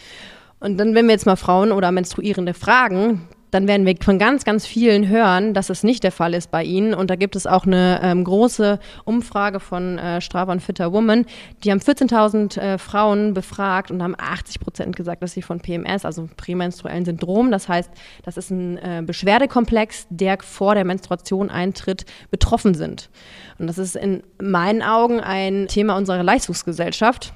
Und 0.60 0.78
dann, 0.78 0.96
wenn 0.96 1.06
wir 1.06 1.14
jetzt 1.14 1.26
mal 1.26 1.36
Frauen 1.36 1.72
oder 1.72 1.92
Menstruierende 1.92 2.54
fragen, 2.54 3.28
dann 3.52 3.68
werden 3.68 3.86
wir 3.86 3.96
von 4.02 4.20
ganz, 4.20 4.44
ganz 4.44 4.66
vielen 4.66 5.08
hören, 5.08 5.54
dass 5.54 5.70
es 5.70 5.84
nicht 5.84 6.04
der 6.04 6.12
Fall 6.12 6.34
ist 6.34 6.52
bei 6.52 6.64
ihnen. 6.64 6.94
Und 6.94 7.10
da 7.10 7.16
gibt 7.16 7.36
es 7.36 7.48
auch 7.48 7.66
eine 7.66 8.00
ähm, 8.04 8.24
große 8.24 8.80
Umfrage 9.06 9.60
von 9.60 9.98
äh, 9.98 10.22
Strava 10.22 10.58
Fitter 10.60 10.92
Woman. 10.94 11.26
Die 11.64 11.72
haben 11.72 11.80
14.000 11.80 12.60
äh, 12.60 12.78
Frauen 12.78 13.34
befragt 13.34 13.92
und 13.92 14.04
haben 14.04 14.16
80 14.18 14.60
Prozent 14.60 14.96
gesagt, 14.96 15.24
dass 15.24 15.32
sie 15.32 15.42
von 15.42 15.60
PMS, 15.60 16.06
also 16.06 16.30
prämenstruellen 16.38 17.06
Syndrom, 17.06 17.52
das 17.52 17.68
heißt, 17.68 17.90
das 18.24 18.38
ist 18.38 18.52
ein 18.52 18.78
äh, 18.78 19.04
Beschwerdekomplex, 19.06 20.08
der 20.10 20.38
vor 20.42 20.76
der 20.76 20.86
Menstruation 20.86 21.50
eintritt, 21.50 22.06
betroffen 22.32 22.74
sind. 22.74 23.10
Und 23.58 23.68
das 23.68 23.78
ist 23.78 23.96
in 23.96 24.24
meinen 24.42 24.82
Augen 24.82 25.20
ein 25.20 25.68
Thema 25.68 25.98
unserer 25.98 26.24
Leistungsgesellschaft 26.24 27.34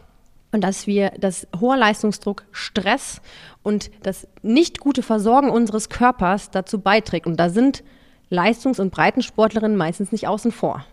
und 0.54 0.62
dass 0.62 0.88
wir 0.88 1.12
das 1.20 1.48
hoher 1.60 1.76
Leistungsdruck, 1.76 2.46
Stress 2.52 3.22
und 3.64 3.92
das 4.04 4.28
nicht 4.42 4.80
gute 4.80 5.04
Versorgen 5.04 5.50
unseres 5.50 5.90
Körpers 5.90 6.52
dazu 6.52 6.80
beiträgt. 6.80 7.28
Und 7.28 7.38
da 7.38 7.50
sind 7.50 7.84
Leistungs- 8.30 8.80
und 8.80 8.92
Breitensportlerinnen 8.92 9.76
meistens 9.76 10.12
nicht 10.12 10.28
außen 10.28 10.52
vor. 10.52 10.86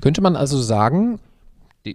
Könnte 0.00 0.22
man 0.22 0.34
also 0.34 0.60
sagen, 0.60 1.20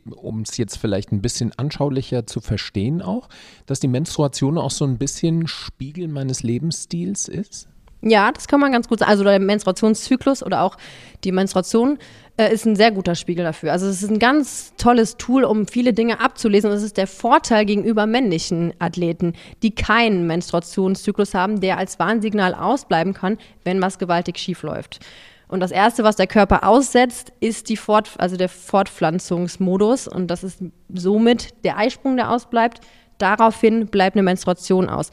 um 0.05 0.41
es 0.41 0.57
jetzt 0.57 0.77
vielleicht 0.77 1.11
ein 1.11 1.21
bisschen 1.21 1.53
anschaulicher 1.57 2.27
zu 2.27 2.39
verstehen 2.39 3.01
auch, 3.01 3.29
dass 3.65 3.79
die 3.79 3.87
Menstruation 3.87 4.57
auch 4.57 4.71
so 4.71 4.85
ein 4.85 4.97
bisschen 4.97 5.47
Spiegel 5.47 6.07
meines 6.07 6.43
Lebensstils 6.43 7.27
ist? 7.27 7.67
Ja, 8.01 8.31
das 8.31 8.47
kann 8.47 8.59
man 8.59 8.71
ganz 8.71 8.87
gut 8.87 8.99
sagen. 8.99 9.11
Also 9.11 9.23
der 9.23 9.39
Menstruationszyklus 9.39 10.43
oder 10.43 10.61
auch 10.61 10.77
die 11.23 11.31
Menstruation 11.31 11.97
äh, 12.37 12.53
ist 12.53 12.65
ein 12.65 12.75
sehr 12.75 12.91
guter 12.91 13.15
Spiegel 13.15 13.43
dafür. 13.43 13.71
Also 13.71 13.87
es 13.87 14.03
ist 14.03 14.11
ein 14.11 14.19
ganz 14.19 14.73
tolles 14.77 15.17
Tool, 15.17 15.43
um 15.43 15.67
viele 15.67 15.93
Dinge 15.93 16.19
abzulesen. 16.19 16.69
Und 16.69 16.75
das 16.75 16.83
ist 16.83 16.97
der 16.97 17.07
Vorteil 17.07 17.65
gegenüber 17.65 18.05
männlichen 18.05 18.73
Athleten, 18.79 19.33
die 19.63 19.73
keinen 19.73 20.27
Menstruationszyklus 20.27 21.33
haben, 21.33 21.59
der 21.59 21.77
als 21.77 21.97
Warnsignal 21.97 22.53
ausbleiben 22.53 23.13
kann, 23.13 23.37
wenn 23.63 23.81
was 23.81 23.97
gewaltig 23.97 24.37
schief 24.37 24.61
läuft. 24.61 24.99
Und 25.47 25.61
das 25.61 25.71
erste, 25.71 26.03
was 26.03 26.17
der 26.17 26.27
Körper 26.27 26.67
aussetzt, 26.67 27.31
ist 27.39 27.69
die 27.69 27.77
Fort, 27.77 28.11
also 28.17 28.35
der 28.37 28.49
Fortpflanzungsmodus. 28.49 30.07
Und 30.07 30.27
das 30.27 30.43
ist 30.43 30.61
somit 30.93 31.63
der 31.63 31.77
Eisprung, 31.77 32.17
der 32.17 32.29
ausbleibt. 32.29 32.81
Daraufhin 33.17 33.87
bleibt 33.87 34.15
eine 34.15 34.23
Menstruation 34.23 34.89
aus. 34.89 35.09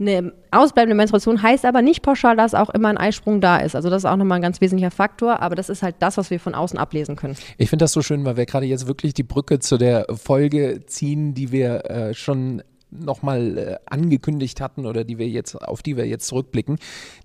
Eine 0.00 0.32
ausbleibende 0.50 0.96
Menstruation 0.96 1.42
heißt 1.42 1.66
aber 1.66 1.82
nicht 1.82 2.00
pauschal, 2.00 2.34
dass 2.34 2.54
auch 2.54 2.70
immer 2.70 2.88
ein 2.88 2.96
Eisprung 2.96 3.42
da 3.42 3.58
ist. 3.58 3.76
Also 3.76 3.90
das 3.90 4.04
ist 4.04 4.10
auch 4.10 4.16
nochmal 4.16 4.38
ein 4.38 4.42
ganz 4.42 4.60
wesentlicher 4.62 4.90
Faktor, 4.90 5.40
aber 5.40 5.54
das 5.54 5.68
ist 5.68 5.82
halt 5.82 5.96
das, 5.98 6.16
was 6.16 6.30
wir 6.30 6.40
von 6.40 6.54
außen 6.54 6.78
ablesen 6.78 7.16
können. 7.16 7.36
Ich 7.58 7.68
finde 7.68 7.84
das 7.84 7.92
so 7.92 8.00
schön, 8.00 8.24
weil 8.24 8.38
wir 8.38 8.46
gerade 8.46 8.64
jetzt 8.64 8.86
wirklich 8.86 9.12
die 9.12 9.22
Brücke 9.22 9.58
zu 9.58 9.76
der 9.76 10.06
Folge 10.14 10.86
ziehen, 10.86 11.34
die 11.34 11.52
wir 11.52 11.84
äh, 11.90 12.14
schon 12.14 12.62
nochmal 12.90 13.58
äh, 13.58 13.76
angekündigt 13.86 14.60
hatten 14.60 14.86
oder 14.86 15.04
die 15.04 15.18
wir 15.18 15.28
jetzt, 15.28 15.54
auf 15.54 15.82
die 15.82 15.96
wir 15.96 16.06
jetzt 16.06 16.26
zurückblicken. 16.26 16.78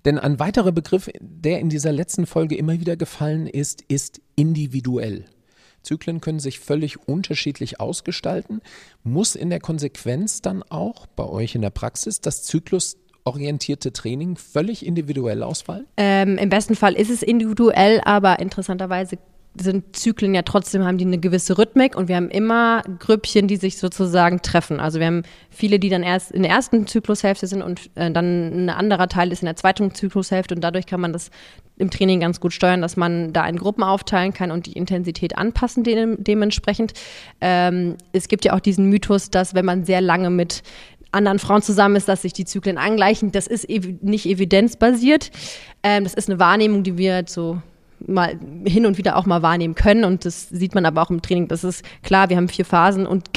Denn 0.04 0.18
ein 0.18 0.38
weiterer 0.38 0.72
Begriff, 0.72 1.08
der 1.20 1.60
in 1.60 1.70
dieser 1.70 1.92
letzten 1.92 2.26
Folge 2.26 2.56
immer 2.56 2.74
wieder 2.74 2.96
gefallen 2.96 3.46
ist, 3.46 3.82
ist 3.88 4.20
individuell. 4.36 5.24
Zyklen 5.86 6.20
können 6.20 6.40
sich 6.40 6.60
völlig 6.60 7.08
unterschiedlich 7.08 7.80
ausgestalten. 7.80 8.60
Muss 9.04 9.34
in 9.34 9.50
der 9.50 9.60
Konsequenz 9.60 10.42
dann 10.42 10.62
auch 10.64 11.06
bei 11.06 11.24
euch 11.24 11.54
in 11.54 11.62
der 11.62 11.70
Praxis 11.70 12.20
das 12.20 12.42
Zyklusorientierte 12.42 13.92
Training 13.92 14.36
völlig 14.36 14.84
individuell 14.84 15.42
ausfallen? 15.42 15.86
Ähm, 15.96 16.38
Im 16.38 16.48
besten 16.48 16.74
Fall 16.74 16.94
ist 16.94 17.10
es 17.10 17.22
individuell, 17.22 18.00
aber 18.04 18.40
interessanterweise 18.40 19.16
sind 19.60 19.96
Zyklen 19.96 20.34
ja 20.34 20.42
trotzdem, 20.42 20.84
haben 20.84 20.98
die 20.98 21.04
eine 21.04 21.18
gewisse 21.18 21.58
Rhythmik 21.58 21.96
und 21.96 22.08
wir 22.08 22.16
haben 22.16 22.30
immer 22.30 22.82
Grüppchen, 22.98 23.48
die 23.48 23.56
sich 23.56 23.78
sozusagen 23.78 24.42
treffen. 24.42 24.80
Also 24.80 24.98
wir 25.00 25.06
haben 25.06 25.22
viele, 25.50 25.78
die 25.78 25.88
dann 25.88 26.02
erst 26.02 26.32
in 26.32 26.42
der 26.42 26.50
ersten 26.50 26.86
Zyklushälfte 26.86 27.46
sind 27.46 27.62
und 27.62 27.90
äh, 27.94 28.10
dann 28.10 28.66
ein 28.66 28.70
anderer 28.70 29.08
Teil 29.08 29.32
ist 29.32 29.42
in 29.42 29.46
der 29.46 29.56
zweiten 29.56 29.94
Zyklushälfte 29.94 30.54
und 30.54 30.62
dadurch 30.62 30.86
kann 30.86 31.00
man 31.00 31.12
das 31.12 31.30
im 31.78 31.90
Training 31.90 32.20
ganz 32.20 32.40
gut 32.40 32.52
steuern, 32.52 32.80
dass 32.80 32.96
man 32.96 33.32
da 33.32 33.46
in 33.46 33.56
Gruppen 33.56 33.82
aufteilen 33.82 34.32
kann 34.32 34.50
und 34.50 34.66
die 34.66 34.72
Intensität 34.72 35.36
anpassen 35.36 35.84
de 35.84 36.16
dementsprechend. 36.18 36.94
Ähm, 37.40 37.96
es 38.12 38.28
gibt 38.28 38.44
ja 38.44 38.54
auch 38.54 38.60
diesen 38.60 38.86
Mythos, 38.86 39.30
dass 39.30 39.54
wenn 39.54 39.64
man 39.64 39.84
sehr 39.84 40.00
lange 40.00 40.30
mit 40.30 40.62
anderen 41.12 41.38
Frauen 41.38 41.62
zusammen 41.62 41.96
ist, 41.96 42.08
dass 42.08 42.22
sich 42.22 42.32
die 42.32 42.44
Zyklen 42.44 42.78
angleichen. 42.78 43.32
Das 43.32 43.46
ist 43.46 43.68
ev 43.68 43.94
nicht 44.02 44.26
evidenzbasiert. 44.26 45.30
Ähm, 45.82 46.04
das 46.04 46.14
ist 46.14 46.28
eine 46.28 46.38
Wahrnehmung, 46.38 46.82
die 46.82 46.98
wir 46.98 47.24
so 47.26 47.60
mal 48.00 48.38
hin 48.64 48.86
und 48.86 48.98
wieder 48.98 49.16
auch 49.16 49.26
mal 49.26 49.42
wahrnehmen 49.42 49.74
können. 49.74 50.04
Und 50.04 50.24
das 50.24 50.48
sieht 50.48 50.74
man 50.74 50.86
aber 50.86 51.02
auch 51.02 51.10
im 51.10 51.22
Training. 51.22 51.48
Das 51.48 51.64
ist 51.64 51.84
klar, 52.02 52.28
wir 52.28 52.36
haben 52.36 52.48
vier 52.48 52.64
Phasen 52.64 53.06
und 53.06 53.28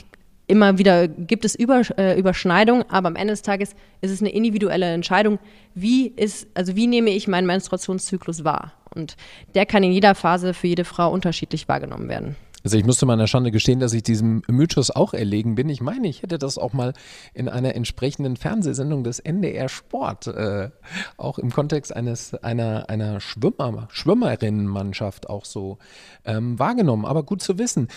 immer 0.48 0.78
wieder 0.78 1.08
gibt 1.08 1.46
es 1.46 1.56
Über, 1.56 1.82
äh, 1.98 2.20
Überschneidungen, 2.20 2.84
aber 2.89 3.08
am 3.08 3.16
Ende 3.16 3.34
des 3.34 3.44
Tages 3.44 3.75
ist 4.01 4.12
es 4.12 4.20
eine 4.20 4.32
individuelle 4.32 4.88
Entscheidung, 4.92 5.38
wie 5.75 6.08
ist, 6.08 6.48
also 6.56 6.75
wie 6.75 6.88
nehme 6.88 7.12
ich 7.12 7.28
meinen 7.28 7.46
Menstruationszyklus 7.46 8.44
wahr? 8.44 8.74
Und 8.94 9.16
der 9.54 9.68
kann 9.68 9.84
in 9.84 9.92
jeder 9.92 10.16
Phase 10.16 10.56
für 10.56 10.68
jede 10.68 10.86
Frau 10.86 11.12
unterschiedlich 11.12 11.68
wahrgenommen 11.68 12.10
werden. 12.10 12.36
Also 12.63 12.78
ich 12.78 12.86
musste 12.86 13.06
meiner 13.06 13.28
Schande 13.28 13.51
gestehen, 13.51 13.80
dass 13.80 13.94
ich 13.94 14.04
diesem 14.04 14.42
Mythos 14.48 14.92
auch 14.92 15.13
erlegen 15.13 15.56
bin. 15.56 15.70
Ich 15.70 15.82
meine, 15.82 16.08
ich 16.08 16.24
hätte 16.24 16.38
das 16.38 16.58
auch 16.58 16.74
mal 16.74 16.94
in 17.34 17.48
einer 17.48 17.75
entsprechenden 17.75 18.36
Fernsehsendung 18.36 19.04
des 19.04 19.20
NDR 19.20 19.70
Sport, 19.70 20.28
äh, 20.28 20.70
auch 21.18 21.39
im 21.39 21.51
Kontext 21.51 21.96
eines 21.96 22.34
einer 22.34 22.89
einer 22.89 23.22
Schwimmer, 23.22 23.88
Schwimmerinnenmannschaft 23.92 25.30
auch 25.30 25.46
so 25.46 25.78
ähm, 26.25 26.60
wahrgenommen. 26.60 27.06
Aber 27.06 27.24
gut 27.24 27.42
zu 27.42 27.58
wissen. 27.58 27.88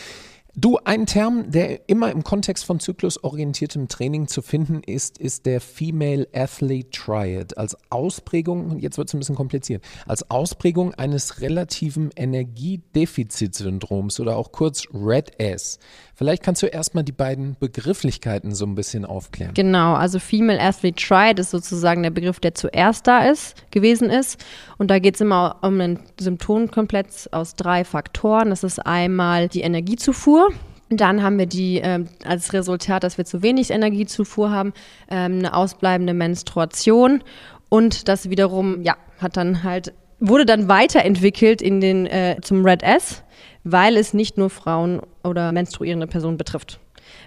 Du, 0.55 0.77
ein 0.85 1.07
Term, 1.07 1.51
der 1.51 1.89
immer 1.89 2.13
im 2.13 2.25
Kontext 2.25 2.67
von 2.67 2.79
zyklusorientiertem 2.79 3.89
Training 3.89 4.29
zu 4.29 4.43
finden 4.43 4.83
ist, 4.83 5.17
ist 5.17 5.47
der 5.47 5.63
Female 5.63 6.29
Athlete 6.35 6.91
Triad. 6.91 7.57
Als 7.57 7.75
Ausprägung, 7.89 8.79
jetzt 8.79 8.99
wird 8.99 9.09
es 9.09 9.15
ein 9.15 9.21
bisschen 9.21 9.35
kompliziert, 9.35 9.83
als 10.07 10.31
Ausprägung 10.31 10.93
eines 10.93 11.41
relativen 11.41 12.11
Energiedefizitsyndroms 12.15 14.21
oder 14.21 14.37
auch 14.37 14.53
kurz 14.53 14.87
Red 14.93 15.41
S. 15.41 15.79
Vielleicht 16.15 16.43
kannst 16.43 16.63
du 16.63 16.67
erstmal 16.67 17.05
die 17.05 17.13
beiden 17.13 17.57
Begrifflichkeiten 17.59 18.55
so 18.55 18.67
ein 18.67 18.75
bisschen 18.75 19.05
aufklären. 19.05 19.55
Genau, 19.55 19.95
also 19.95 20.19
Female 20.19 20.61
Athlete 20.61 21.03
Triad 21.03 21.39
ist 21.39 21.51
sozusagen 21.51 22.03
der 22.03 22.11
Begriff, 22.11 22.39
der 22.39 22.55
zuerst 22.55 23.07
da 23.07 23.25
ist, 23.25 23.71
gewesen 23.71 24.11
ist. 24.11 24.43
Und 24.79 24.91
da 24.91 24.99
geht 24.99 25.15
es 25.15 25.21
immer 25.21 25.57
um 25.63 25.81
einen 25.81 26.01
Symptomkomplex 26.21 27.29
aus 27.29 27.57
drei 27.57 27.85
Faktoren. 27.85 28.51
Das 28.51 28.63
ist 28.63 28.79
einmal 28.79 29.49
die 29.49 29.63
Energiezufuhr. 29.63 30.51
Dann 30.91 31.23
haben 31.23 31.39
wir 31.39 31.47
die 31.47 31.81
äh, 31.81 32.05
als 32.27 32.53
Resultat, 32.53 33.03
dass 33.03 33.17
wir 33.17 33.25
zu 33.25 33.43
wenig 33.43 33.71
Energiezufuhr 33.71 34.51
haben, 34.51 34.75
ähm, 35.11 35.39
eine 35.39 35.55
ausbleibende 35.55 36.13
Menstruation 36.13 37.25
und 37.71 38.09
das 38.09 38.29
wiederum, 38.29 38.83
ja, 38.83 38.97
hat 39.19 39.39
dann 39.39 39.63
halt 39.63 39.95
wurde 40.23 40.47
dann 40.47 40.69
weiterentwickelt 40.69 41.61
in 41.61 41.81
den 41.81 42.07
äh, 42.07 42.37
zum 42.43 42.65
Red 42.65 42.83
S 42.83 43.23
weil 43.65 43.97
es 43.97 44.15
nicht 44.15 44.39
nur 44.39 44.51
Frauen 44.51 45.01
oder 45.25 45.53
menstruierende 45.53 46.07
Personen 46.07 46.37
betrifft. 46.37 46.81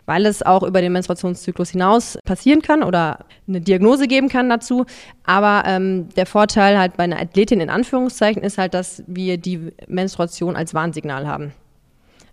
Weil 0.05 0.25
es 0.25 0.41
auch 0.41 0.63
über 0.63 0.81
den 0.81 0.93
Menstruationszyklus 0.93 1.71
hinaus 1.71 2.17
passieren 2.25 2.61
kann 2.61 2.83
oder 2.83 3.25
eine 3.47 3.61
Diagnose 3.61 4.07
geben 4.07 4.29
kann 4.29 4.49
dazu. 4.49 4.85
Aber 5.23 5.63
ähm, 5.65 6.09
der 6.15 6.25
Vorteil 6.25 6.77
halt 6.77 6.97
bei 6.97 7.03
einer 7.03 7.19
Athletin 7.19 7.59
in 7.59 7.69
Anführungszeichen 7.69 8.43
ist 8.43 8.57
halt, 8.57 8.73
dass 8.73 9.03
wir 9.07 9.37
die 9.37 9.71
Menstruation 9.87 10.55
als 10.55 10.73
Warnsignal 10.73 11.27
haben. 11.27 11.53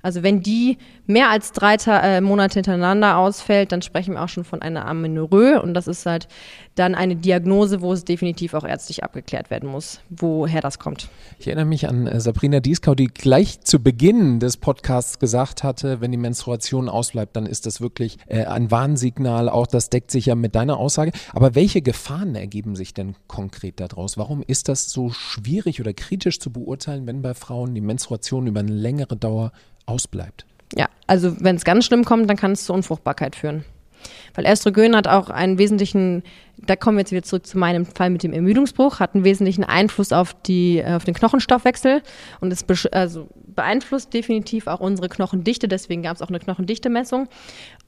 Also 0.03 0.23
wenn 0.23 0.43
die 0.43 0.79
mehr 1.07 1.31
als 1.31 1.53
drei 1.53 1.77
äh, 1.87 2.21
Monate 2.21 2.55
hintereinander 2.55 3.17
ausfällt, 3.17 3.73
dann 3.73 3.83
sprechen 3.83 4.15
wir 4.15 4.23
auch 4.23 4.29
schon 4.29 4.45
von 4.45 4.61
einer 4.61 4.87
Amenorrhoe 4.87 5.63
und 5.63 5.75
das 5.75 5.87
ist 5.87 6.07
halt 6.07 6.29
dann 6.75 6.95
eine 6.95 7.17
Diagnose, 7.17 7.83
wo 7.83 7.93
es 7.93 8.05
definitiv 8.05 8.55
auch 8.55 8.65
ärztlich 8.65 9.05
abgeklärt 9.05 9.51
werden 9.51 9.69
muss, 9.69 10.01
woher 10.09 10.61
das 10.61 10.79
kommt. 10.79 11.09
Ich 11.39 11.47
erinnere 11.47 11.67
mich 11.67 11.89
an 11.89 12.07
äh, 12.07 12.21
Sabrina 12.21 12.61
Dieskau, 12.61 12.95
die 12.95 13.07
gleich 13.07 13.61
zu 13.61 13.79
Beginn 13.81 14.41
des 14.41 14.57
Podcasts 14.57 15.19
gesagt 15.19 15.63
hatte, 15.63 16.01
wenn 16.01 16.11
die 16.11 16.19
Menstruation 16.19 16.89
ausbleibt, 16.89 17.37
dann 17.37 17.47
ist 17.47 17.67
das 17.67 17.81
wirklich 17.81 18.17
äh, 18.27 18.45
ein 18.45 18.71
Warnsignal. 18.71 19.49
Auch 19.49 19.67
das 19.67 19.91
deckt 19.91 20.11
sich 20.11 20.27
ja 20.27 20.35
mit 20.35 20.55
deiner 20.55 20.79
Aussage. 20.79 21.13
Aber 21.33 21.55
welche 21.55 21.83
Gefahren 21.83 22.35
ergeben 22.35 22.75
sich 22.75 22.95
denn 22.95 23.17
konkret 23.27 23.81
daraus? 23.81 24.17
Warum 24.17 24.43
ist 24.47 24.69
das 24.69 24.91
so 24.91 25.11
schwierig 25.11 25.81
oder 25.81 25.93
kritisch 25.93 26.41
zu 26.41 26.51
beurteilen, 26.51 27.07
wenn 27.07 27.23
bei 27.23 27.35
Frauen 27.35 27.75
die 27.75 27.81
Menstruation 27.81 28.47
über 28.47 28.61
eine 28.61 28.73
längere 28.73 29.17
Dauer 29.17 29.53
ausbleibt? 29.87 30.47
Ja, 30.77 30.89
also 31.07 31.37
wenn 31.41 31.57
es 31.57 31.65
ganz 31.65 31.85
schlimm 31.85 32.05
kommt, 32.05 32.29
dann 32.29 32.37
kann 32.37 32.53
es 32.53 32.65
zur 32.65 32.77
Unfruchtbarkeit 32.77 33.37
führen. 33.37 33.65
Weil 34.35 34.47
Östrogen 34.47 34.97
hat 34.97 35.07
auch 35.07 35.31
einen 35.31 35.59
wesentlichen, 35.59 36.23
da 36.57 36.77
kommen 36.77 36.97
wir 36.97 37.03
jetzt 37.03 37.13
wieder 37.13 37.23
zurück 37.23 37.47
zu 37.47 37.59
meinem 37.59 37.87
Fall 37.87 38.11
mit 38.11 38.23
dem 38.23 38.33
Ermüdungsbruch, 38.33 39.01
hat 39.01 39.15
einen 39.15 39.25
wesentlichen 39.25 39.65
Einfluss 39.65 40.13
auf, 40.13 40.35
die, 40.43 40.83
auf 40.85 41.05
den 41.05 41.15
Knochenstoffwechsel 41.15 42.03
und 42.41 42.53
es 42.53 42.65
also 42.93 43.29
beeinflusst 43.47 44.15
definitiv 44.15 44.67
auch 44.67 44.81
unsere 44.81 45.09
Knochendichte, 45.09 45.69
deswegen 45.69 46.03
gab 46.03 46.17
es 46.17 46.23
auch 46.23 46.29
eine 46.29 46.41
Knochendichtemessung. 46.41 47.29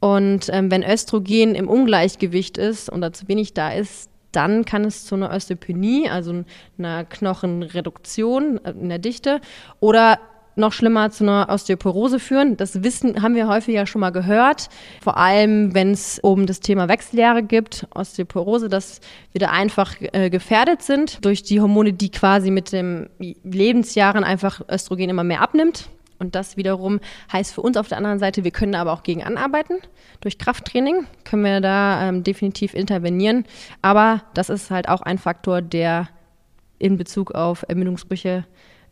Und 0.00 0.48
ähm, 0.52 0.70
wenn 0.70 0.82
Östrogen 0.82 1.54
im 1.54 1.68
Ungleichgewicht 1.68 2.58
ist 2.58 2.92
oder 2.92 3.12
zu 3.12 3.26
wenig 3.28 3.54
da 3.54 3.72
ist, 3.72 4.10
dann 4.32 4.64
kann 4.64 4.84
es 4.84 5.04
zu 5.04 5.14
einer 5.14 5.30
Osteopenie, 5.30 6.08
also 6.10 6.44
einer 6.76 7.04
Knochenreduktion 7.04 8.60
äh, 8.64 8.72
in 8.72 8.88
der 8.88 8.98
Dichte 8.98 9.40
oder 9.80 10.18
noch 10.56 10.72
schlimmer 10.72 11.10
zu 11.10 11.24
einer 11.24 11.48
Osteoporose 11.50 12.18
führen. 12.18 12.56
Das 12.56 12.82
Wissen 12.82 13.22
haben 13.22 13.34
wir 13.34 13.48
häufig 13.48 13.74
ja 13.74 13.86
schon 13.86 14.00
mal 14.00 14.10
gehört. 14.10 14.68
Vor 15.02 15.16
allem, 15.16 15.74
wenn 15.74 15.92
es 15.92 16.18
um 16.20 16.46
das 16.46 16.60
Thema 16.60 16.88
Wechseljahre 16.88 17.42
gibt, 17.42 17.86
Osteoporose, 17.94 18.68
dass 18.68 19.00
wir 19.32 19.40
da 19.40 19.50
einfach 19.50 19.94
äh, 20.00 20.30
gefährdet 20.30 20.82
sind 20.82 21.24
durch 21.24 21.42
die 21.42 21.60
Hormone, 21.60 21.92
die 21.92 22.10
quasi 22.10 22.50
mit 22.50 22.72
den 22.72 23.08
Lebensjahren 23.18 24.24
einfach 24.24 24.60
Östrogen 24.70 25.10
immer 25.10 25.24
mehr 25.24 25.40
abnimmt. 25.40 25.88
Und 26.18 26.34
das 26.34 26.56
wiederum 26.56 27.00
heißt 27.32 27.52
für 27.52 27.60
uns 27.60 27.76
auf 27.76 27.88
der 27.88 27.98
anderen 27.98 28.18
Seite, 28.18 28.44
wir 28.44 28.50
können 28.50 28.74
aber 28.74 28.92
auch 28.92 29.02
gegen 29.02 29.22
anarbeiten. 29.24 29.78
Durch 30.20 30.38
Krafttraining 30.38 31.06
können 31.24 31.44
wir 31.44 31.60
da 31.60 32.08
ähm, 32.08 32.22
definitiv 32.22 32.72
intervenieren. 32.74 33.44
Aber 33.82 34.22
das 34.32 34.48
ist 34.48 34.70
halt 34.70 34.88
auch 34.88 35.02
ein 35.02 35.18
Faktor, 35.18 35.60
der 35.60 36.08
in 36.78 36.96
Bezug 36.96 37.32
auf 37.32 37.64
Ermüdungsbrüche 37.68 38.44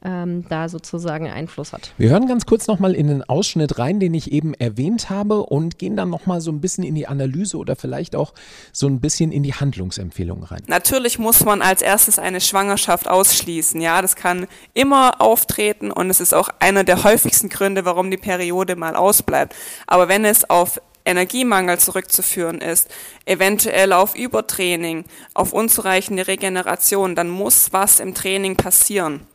ähm, 0.04 0.44
da 0.49 0.68
sozusagen 0.68 1.28
Einfluss 1.28 1.73
hat. 1.73 1.92
Wir 1.99 2.11
hören 2.11 2.26
ganz 2.26 2.47
kurz 2.47 2.66
nochmal 2.66 2.94
in 2.94 3.06
den 3.06 3.23
Ausschnitt 3.23 3.78
rein, 3.78 4.00
den 4.00 4.14
ich 4.14 4.32
eben 4.32 4.54
erwähnt 4.54 5.11
habe 5.11 5.44
und 5.44 5.78
gehen 5.78 5.97
dann 5.97 6.11
nochmal 6.11 6.40
so 6.40 6.50
ein 6.50 6.61
bisschen 6.61 6.85
in 6.85 6.94
die 6.94 7.06
Analyse 7.06 7.56
oder 7.56 7.76
vielleicht 7.76 8.16
auch 8.16 8.32
so 8.73 8.87
ein 8.87 9.00
bisschen 9.00 9.32
in 9.32 9.42
die 9.42 9.54
Handlungsempfehlung 9.54 10.42
rein. 10.44 10.62
Natürlich 10.66 11.18
muss 11.18 11.44
man 11.44 11.62
als 11.62 11.82
erstes 11.82 12.18
eine 12.18 12.40
Schwangerschaft 12.40 13.09
ausschließen. 13.09 13.80
Ja, 13.80 14.02
das 14.02 14.16
kann 14.16 14.47
immer 14.75 15.21
auftreten 15.21 15.90
und 15.90 16.11
es 16.11 16.21
ist 16.21 16.35
auch 16.35 16.49
einer 16.59 16.85
der 16.85 17.04
häufigsten 17.04 17.49
Gründe, 17.49 17.85
warum 17.85 18.11
die 18.11 18.16
Periode 18.16 18.76
mal 18.76 18.97
ausbleibt. 18.97 19.54
Aber 19.87 20.09
wenn 20.09 20.25
es 20.25 20.49
auf 20.49 20.80
Energiemangel 21.04 21.78
zurückzuführen 21.78 22.61
ist, 22.61 22.88
eventuell 23.25 23.92
auf 23.92 24.14
Übertraining, 24.14 25.04
auf 25.35 25.52
unzureichende 25.52 26.26
Regeneration, 26.26 27.14
dann 27.14 27.28
muss 27.28 27.73
was 27.73 28.00
im 28.00 28.14
Training 28.14 28.56
passieren. 28.56 29.26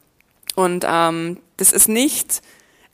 Und 0.57 0.85
ähm, 0.89 1.37
das 1.57 1.71
ist 1.71 1.87
nicht 1.87 2.41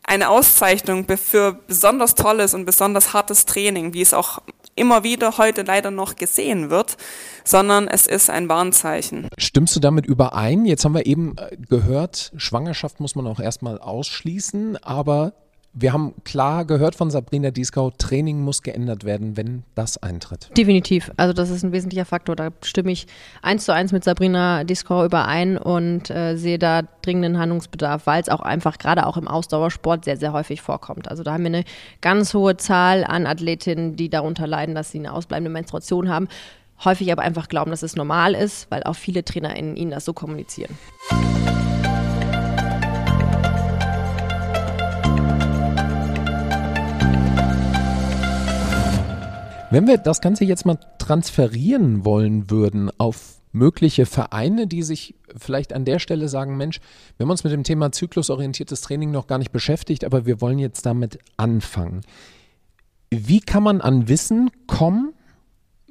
eine 0.04 0.28
Auszeichnung 0.28 1.08
für 1.08 1.54
besonders 1.66 2.14
tolles 2.14 2.54
und 2.54 2.66
besonders 2.66 3.14
hartes 3.14 3.46
Training, 3.46 3.94
wie 3.94 4.02
es 4.02 4.14
auch 4.14 4.40
immer 4.76 5.06
wieder 5.06 5.38
heute 5.38 5.62
leider 5.62 5.90
noch 5.90 6.16
gesehen 6.16 6.70
wird, 6.70 6.98
sondern 7.46 7.88
es 7.88 8.06
ist 8.06 8.30
ein 8.30 8.50
Warnzeichen. 8.50 9.30
Stimmst 9.38 9.78
du 9.78 9.80
damit 9.80 10.06
überein? 10.06 10.66
Jetzt 10.66 10.84
haben 10.84 10.94
wir 10.94 11.06
eben 11.06 11.38
äh, 11.38 11.56
gehört, 11.56 12.34
Schwangerschaft 12.36 13.00
muss 13.00 13.16
man 13.16 13.28
auch 13.28 13.40
erstmal 13.40 13.78
ausschließen, 13.80 14.76
aber 14.84 15.32
wir 15.74 15.92
haben 15.92 16.14
klar 16.24 16.66
gehört 16.66 16.96
von 16.96 17.10
Sabrina 17.10 17.50
Dieskau, 17.50 17.92
Training 17.98 18.42
muss 18.42 18.62
geändert 18.62 19.04
werden, 19.06 19.36
wenn 19.36 19.64
das 19.74 20.02
eintritt. 20.02 20.50
Definitiv. 20.56 21.12
Also 21.18 21.34
das 21.34 21.50
ist 21.50 21.64
ein 21.64 21.72
wesentlicher 21.72 22.06
Faktor. 22.06 22.36
Da 22.36 22.52
stimme 22.62 22.92
ich 22.92 23.08
eins 23.42 23.66
zu 23.66 23.74
eins 23.74 23.92
mit 23.92 24.04
Sabrina 24.04 24.64
Dieskau 24.64 25.04
überein 25.04 25.58
und 25.58 26.12
äh, 26.12 26.36
sehe 26.36 26.60
da 26.60 26.84
dringenden 27.02 27.40
Handlungsbedarf, 27.40 28.06
weil 28.06 28.22
es 28.22 28.30
auch 28.30 28.42
einfach 28.42 28.78
gerade 28.78 29.08
auch 29.08 29.18
im 29.18 29.28
Ausdauersport 29.28 30.06
sehr, 30.06 30.18
sehr 30.18 30.32
häufig 30.32 30.62
vorkommt. 30.62 31.10
Also 31.10 31.24
da 31.24 31.34
haben 31.34 31.44
wir 31.44 31.48
eine 31.48 31.64
ganz 32.02 32.36
hohe 32.36 32.56
Zahl 32.58 33.04
an 33.04 33.26
Athletinnen, 33.26 33.96
die 33.96 34.10
darunter 34.10 34.46
leiden, 34.46 34.76
dass 34.76 34.92
sie 34.92 35.00
eine 35.00 35.12
ausbleibende 35.12 35.50
Menstruation 35.50 36.08
haben. 36.08 36.28
Häufig 36.86 37.12
aber 37.12 37.24
einfach 37.24 37.48
glauben, 37.48 37.72
dass 37.72 37.82
es 37.82 37.96
normal 37.96 38.36
ist, 38.36 38.70
weil 38.70 38.84
auch 38.84 38.96
viele 38.96 39.24
TrainerInnen 39.24 39.76
ihnen 39.76 39.92
das 39.92 40.06
so 40.06 40.14
kommunizieren. 40.14 40.78
Wenn 49.74 49.88
wir 49.88 49.98
das 49.98 50.22
Ganze 50.22 50.46
jetzt 50.46 50.68
mal 50.68 50.78
transferieren 51.00 52.06
wollen 52.06 52.52
würden 52.52 52.92
auf 53.00 53.42
mögliche 53.54 54.06
Vereine, 54.06 54.68
die 54.68 54.84
sich 54.84 55.16
vielleicht 55.36 55.74
an 55.74 55.84
der 55.84 55.98
Stelle 55.98 56.30
sagen, 56.30 56.58
Mensch, 56.58 56.80
wir 57.18 57.24
haben 57.24 57.32
uns 57.32 57.44
mit 57.44 57.54
dem 57.54 57.64
Thema 57.64 57.92
zyklusorientiertes 57.92 58.82
Training 58.82 59.10
noch 59.10 59.26
gar 59.26 59.40
nicht 59.40 59.52
beschäftigt, 59.52 60.06
aber 60.06 60.28
wir 60.28 60.42
wollen 60.42 60.60
jetzt 60.60 60.86
damit 60.86 61.18
anfangen. 61.38 62.02
Wie 63.10 63.40
kann 63.40 63.64
man 63.64 63.82
an 63.82 64.08
Wissen 64.08 64.52
kommen, 64.68 65.14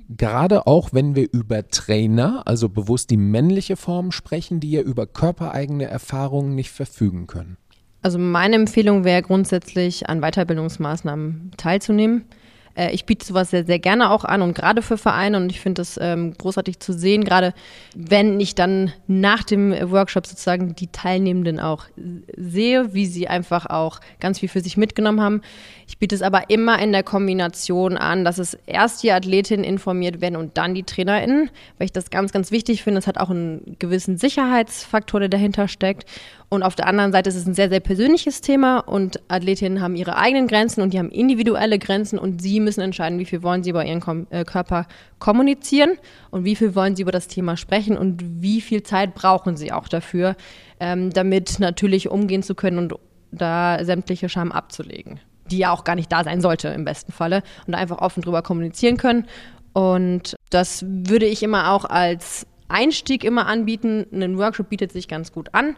gerade 0.08 0.68
auch 0.68 0.90
wenn 0.92 1.16
wir 1.16 1.26
über 1.32 1.66
Trainer, 1.66 2.42
also 2.46 2.68
bewusst 2.68 3.10
die 3.10 3.16
männliche 3.16 3.74
Form 3.74 4.12
sprechen, 4.12 4.60
die 4.60 4.70
ja 4.70 4.82
über 4.82 5.08
körpereigene 5.08 5.86
Erfahrungen 5.86 6.54
nicht 6.54 6.70
verfügen 6.70 7.26
können? 7.26 7.56
Also 8.00 8.20
meine 8.20 8.54
Empfehlung 8.54 9.02
wäre 9.02 9.22
grundsätzlich 9.22 10.08
an 10.08 10.20
Weiterbildungsmaßnahmen 10.20 11.50
teilzunehmen. 11.56 12.26
Äh, 12.74 12.92
ich 12.92 13.04
biete 13.04 13.24
sowas 13.24 13.50
sehr, 13.50 13.64
sehr 13.64 13.78
gerne 13.78 14.10
auch 14.10 14.24
an 14.24 14.42
und 14.42 14.54
gerade 14.54 14.82
für 14.82 14.98
Vereine 14.98 15.36
und 15.36 15.50
ich 15.50 15.60
finde 15.60 15.82
es 15.82 15.98
ähm, 16.00 16.34
großartig 16.36 16.80
zu 16.80 16.92
sehen, 16.92 17.24
gerade 17.24 17.54
wenn 17.94 18.40
ich 18.40 18.54
dann 18.54 18.92
nach 19.06 19.42
dem 19.42 19.72
Workshop 19.90 20.26
sozusagen 20.26 20.74
die 20.74 20.88
Teilnehmenden 20.88 21.60
auch 21.60 21.84
sehe, 22.36 22.94
wie 22.94 23.06
sie 23.06 23.28
einfach 23.28 23.66
auch 23.66 24.00
ganz 24.20 24.38
viel 24.38 24.48
für 24.48 24.60
sich 24.60 24.76
mitgenommen 24.76 25.20
haben. 25.20 25.42
Ich 25.86 25.98
biete 25.98 26.14
es 26.14 26.22
aber 26.22 26.48
immer 26.48 26.78
in 26.78 26.92
der 26.92 27.02
Kombination 27.02 27.96
an, 27.96 28.24
dass 28.24 28.38
es 28.38 28.54
erst 28.66 29.02
die 29.02 29.12
Athletinnen 29.12 29.64
informiert 29.64 30.20
werden 30.20 30.36
und 30.36 30.56
dann 30.56 30.74
die 30.74 30.84
TrainerInnen, 30.84 31.50
weil 31.78 31.84
ich 31.84 31.92
das 31.92 32.10
ganz, 32.10 32.32
ganz 32.32 32.50
wichtig 32.50 32.82
finde. 32.82 32.98
Es 32.98 33.06
hat 33.06 33.18
auch 33.18 33.30
einen 33.30 33.76
gewissen 33.78 34.16
Sicherheitsfaktor, 34.16 35.20
der 35.20 35.28
dahinter 35.28 35.68
steckt. 35.68 36.06
Und 36.52 36.62
auf 36.62 36.74
der 36.74 36.86
anderen 36.86 37.12
Seite 37.12 37.30
ist 37.30 37.36
es 37.36 37.46
ein 37.46 37.54
sehr, 37.54 37.70
sehr 37.70 37.80
persönliches 37.80 38.42
Thema 38.42 38.80
und 38.80 39.22
Athletinnen 39.28 39.80
haben 39.80 39.96
ihre 39.96 40.18
eigenen 40.18 40.48
Grenzen 40.48 40.82
und 40.82 40.92
die 40.92 40.98
haben 40.98 41.08
individuelle 41.08 41.78
Grenzen 41.78 42.18
und 42.18 42.42
sie 42.42 42.60
müssen 42.60 42.82
entscheiden, 42.82 43.18
wie 43.18 43.24
viel 43.24 43.42
wollen 43.42 43.62
sie 43.62 43.70
über 43.70 43.86
ihren 43.86 44.00
Kom 44.00 44.26
äh, 44.28 44.44
Körper 44.44 44.86
kommunizieren 45.18 45.92
und 46.30 46.44
wie 46.44 46.54
viel 46.54 46.74
wollen 46.74 46.94
sie 46.94 47.00
über 47.00 47.10
das 47.10 47.26
Thema 47.26 47.56
sprechen 47.56 47.96
und 47.96 48.22
wie 48.42 48.60
viel 48.60 48.82
Zeit 48.82 49.14
brauchen 49.14 49.56
sie 49.56 49.72
auch 49.72 49.88
dafür, 49.88 50.36
ähm, 50.78 51.08
damit 51.08 51.58
natürlich 51.58 52.10
umgehen 52.10 52.42
zu 52.42 52.54
können 52.54 52.76
und 52.76 52.96
da 53.30 53.82
sämtliche 53.82 54.28
Scham 54.28 54.52
abzulegen, 54.52 55.20
die 55.50 55.56
ja 55.56 55.72
auch 55.72 55.84
gar 55.84 55.94
nicht 55.94 56.12
da 56.12 56.22
sein 56.22 56.42
sollte 56.42 56.68
im 56.68 56.84
besten 56.84 57.12
Falle 57.12 57.44
und 57.66 57.74
einfach 57.74 57.96
offen 57.96 58.22
drüber 58.22 58.42
kommunizieren 58.42 58.98
können. 58.98 59.24
Und 59.72 60.36
das 60.50 60.84
würde 60.86 61.24
ich 61.24 61.42
immer 61.42 61.72
auch 61.72 61.86
als 61.86 62.46
Einstieg 62.68 63.24
immer 63.24 63.46
anbieten. 63.46 64.04
Ein 64.12 64.36
Workshop 64.36 64.68
bietet 64.68 64.92
sich 64.92 65.08
ganz 65.08 65.32
gut 65.32 65.54
an 65.54 65.76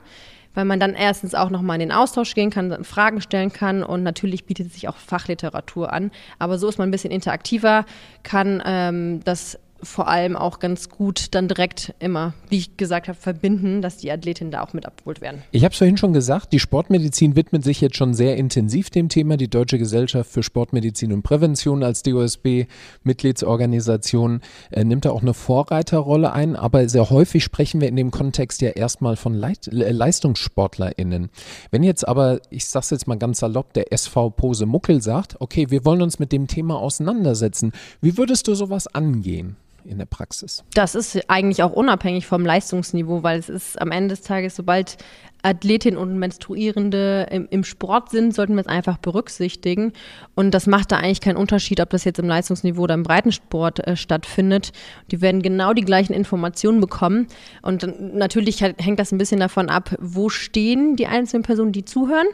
weil 0.54 0.64
man 0.64 0.80
dann 0.80 0.94
erstens 0.94 1.34
auch 1.34 1.50
nochmal 1.50 1.76
in 1.76 1.88
den 1.88 1.92
Austausch 1.92 2.34
gehen 2.34 2.50
kann, 2.50 2.84
Fragen 2.84 3.20
stellen 3.20 3.52
kann 3.52 3.82
und 3.82 4.02
natürlich 4.02 4.46
bietet 4.46 4.72
sich 4.72 4.88
auch 4.88 4.96
Fachliteratur 4.96 5.92
an. 5.92 6.10
Aber 6.38 6.58
so 6.58 6.68
ist 6.68 6.78
man 6.78 6.88
ein 6.88 6.92
bisschen 6.92 7.10
interaktiver, 7.10 7.84
kann 8.22 8.62
ähm, 8.64 9.20
das 9.24 9.58
vor 9.84 10.08
allem 10.08 10.36
auch 10.36 10.58
ganz 10.58 10.88
gut 10.88 11.34
dann 11.34 11.48
direkt 11.48 11.94
immer, 11.98 12.32
wie 12.48 12.56
ich 12.58 12.76
gesagt 12.76 13.08
habe, 13.08 13.18
verbinden, 13.18 13.82
dass 13.82 13.98
die 13.98 14.10
Athletinnen 14.10 14.50
da 14.50 14.62
auch 14.62 14.72
mit 14.72 14.86
abgeholt 14.86 15.20
werden. 15.20 15.42
Ich 15.50 15.64
habe 15.64 15.72
es 15.72 15.78
vorhin 15.78 15.96
schon 15.96 16.12
gesagt, 16.12 16.52
die 16.52 16.60
Sportmedizin 16.60 17.36
widmet 17.36 17.64
sich 17.64 17.80
jetzt 17.80 17.96
schon 17.96 18.14
sehr 18.14 18.36
intensiv 18.36 18.90
dem 18.90 19.08
Thema. 19.08 19.36
Die 19.36 19.48
Deutsche 19.48 19.78
Gesellschaft 19.78 20.30
für 20.30 20.42
Sportmedizin 20.42 21.12
und 21.12 21.22
Prävention 21.22 21.82
als 21.82 22.02
DOSB-Mitgliedsorganisation 22.02 24.40
äh, 24.70 24.84
nimmt 24.84 25.04
da 25.04 25.10
auch 25.10 25.22
eine 25.22 25.34
Vorreiterrolle 25.34 26.32
ein, 26.32 26.56
aber 26.56 26.88
sehr 26.88 27.10
häufig 27.10 27.44
sprechen 27.44 27.80
wir 27.80 27.88
in 27.88 27.96
dem 27.96 28.10
Kontext 28.10 28.62
ja 28.62 28.70
erstmal 28.70 29.16
von 29.16 29.34
Leit 29.34 29.68
äh, 29.68 29.92
LeistungssportlerInnen. 29.92 31.30
Wenn 31.70 31.82
jetzt 31.82 32.06
aber, 32.06 32.40
ich 32.50 32.66
sage 32.66 32.84
es 32.84 32.90
jetzt 32.90 33.06
mal 33.06 33.18
ganz 33.18 33.40
salopp, 33.40 33.72
der 33.74 33.92
SV 33.92 34.30
Pose 34.30 34.66
Muckel 34.66 35.02
sagt, 35.02 35.40
okay, 35.40 35.70
wir 35.70 35.84
wollen 35.84 36.02
uns 36.02 36.18
mit 36.18 36.32
dem 36.32 36.46
Thema 36.46 36.78
auseinandersetzen, 36.78 37.72
wie 38.00 38.16
würdest 38.16 38.48
du 38.48 38.54
sowas 38.54 38.86
angehen? 38.86 39.56
In 39.84 39.98
der 39.98 40.06
Praxis. 40.06 40.64
Das 40.74 40.94
ist 40.94 41.28
eigentlich 41.28 41.62
auch 41.62 41.72
unabhängig 41.72 42.26
vom 42.26 42.44
Leistungsniveau, 42.44 43.22
weil 43.22 43.38
es 43.38 43.48
ist 43.48 43.80
am 43.80 43.90
Ende 43.90 44.14
des 44.14 44.22
Tages, 44.22 44.56
sobald 44.56 44.96
Athletinnen 45.44 45.98
und 45.98 46.18
Menstruierende 46.18 47.26
im, 47.30 47.46
im, 47.50 47.64
Sport 47.64 48.10
sind, 48.10 48.34
sollten 48.34 48.54
wir 48.54 48.62
es 48.62 48.66
einfach 48.66 48.96
berücksichtigen. 48.96 49.92
Und 50.34 50.52
das 50.52 50.66
macht 50.66 50.90
da 50.90 50.96
eigentlich 50.96 51.20
keinen 51.20 51.36
Unterschied, 51.36 51.80
ob 51.80 51.90
das 51.90 52.04
jetzt 52.04 52.18
im 52.18 52.26
Leistungsniveau 52.26 52.84
oder 52.84 52.94
im 52.94 53.02
Breitensport 53.02 53.86
äh, 53.86 53.94
stattfindet. 53.94 54.72
Die 55.10 55.20
werden 55.20 55.42
genau 55.42 55.74
die 55.74 55.84
gleichen 55.84 56.14
Informationen 56.14 56.80
bekommen. 56.80 57.26
Und 57.60 57.86
natürlich 58.14 58.62
hängt 58.62 58.98
das 58.98 59.12
ein 59.12 59.18
bisschen 59.18 59.40
davon 59.40 59.68
ab, 59.68 59.94
wo 60.00 60.30
stehen 60.30 60.96
die 60.96 61.06
einzelnen 61.06 61.42
Personen, 61.42 61.72
die 61.72 61.84
zuhören. 61.84 62.26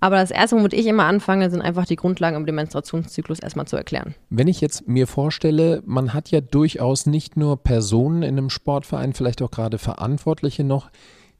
Aber 0.00 0.16
das 0.16 0.30
Erste, 0.30 0.56
womit 0.56 0.72
ich 0.74 0.86
immer 0.86 1.04
anfange, 1.04 1.50
sind 1.50 1.60
einfach 1.60 1.86
die 1.86 1.96
Grundlagen 1.96 2.36
über 2.36 2.46
den 2.46 2.54
Menstruationszyklus 2.54 3.40
erstmal 3.40 3.66
zu 3.66 3.76
erklären. 3.76 4.14
Wenn 4.30 4.48
ich 4.48 4.60
jetzt 4.60 4.86
mir 4.86 5.06
vorstelle, 5.06 5.82
man 5.86 6.14
hat 6.14 6.30
ja 6.30 6.40
durchaus 6.40 7.06
nicht 7.06 7.36
nur 7.36 7.62
Personen 7.62 8.22
in 8.22 8.38
einem 8.38 8.50
Sportverein, 8.50 9.12
vielleicht 9.12 9.42
auch 9.42 9.50
gerade 9.50 9.78
Verantwortliche 9.78 10.62
noch, 10.62 10.90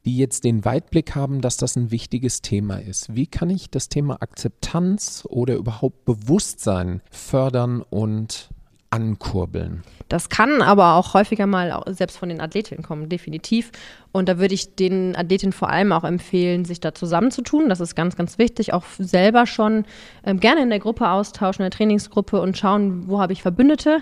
die 0.05 0.17
jetzt 0.17 0.43
den 0.43 0.65
Weitblick 0.65 1.15
haben, 1.15 1.41
dass 1.41 1.57
das 1.57 1.75
ein 1.75 1.91
wichtiges 1.91 2.41
Thema 2.41 2.77
ist. 2.77 3.15
Wie 3.15 3.27
kann 3.27 3.49
ich 3.49 3.69
das 3.69 3.89
Thema 3.89 4.21
Akzeptanz 4.21 5.25
oder 5.29 5.55
überhaupt 5.55 6.05
Bewusstsein 6.05 7.01
fördern 7.11 7.81
und 7.81 8.49
ankurbeln? 8.89 9.83
Das 10.07 10.29
kann 10.29 10.61
aber 10.61 10.95
auch 10.95 11.13
häufiger 11.13 11.45
mal 11.45 11.83
selbst 11.87 12.17
von 12.17 12.29
den 12.29 12.41
Athletinnen 12.41 12.83
kommen, 12.83 13.09
definitiv. 13.09 13.71
Und 14.11 14.27
da 14.27 14.39
würde 14.39 14.55
ich 14.55 14.75
den 14.75 15.15
Athletinnen 15.15 15.53
vor 15.53 15.69
allem 15.69 15.91
auch 15.91 16.03
empfehlen, 16.03 16.65
sich 16.65 16.79
da 16.79 16.95
zusammenzutun. 16.95 17.69
Das 17.69 17.79
ist 17.79 17.95
ganz, 17.95 18.15
ganz 18.15 18.37
wichtig. 18.39 18.73
Auch 18.73 18.85
selber 18.97 19.45
schon 19.45 19.85
ähm, 20.23 20.39
gerne 20.39 20.63
in 20.63 20.69
der 20.69 20.79
Gruppe 20.79 21.09
austauschen, 21.09 21.63
in 21.63 21.69
der 21.69 21.77
Trainingsgruppe 21.77 22.41
und 22.41 22.57
schauen, 22.57 23.07
wo 23.07 23.21
habe 23.21 23.33
ich 23.33 23.43
Verbündete. 23.43 24.01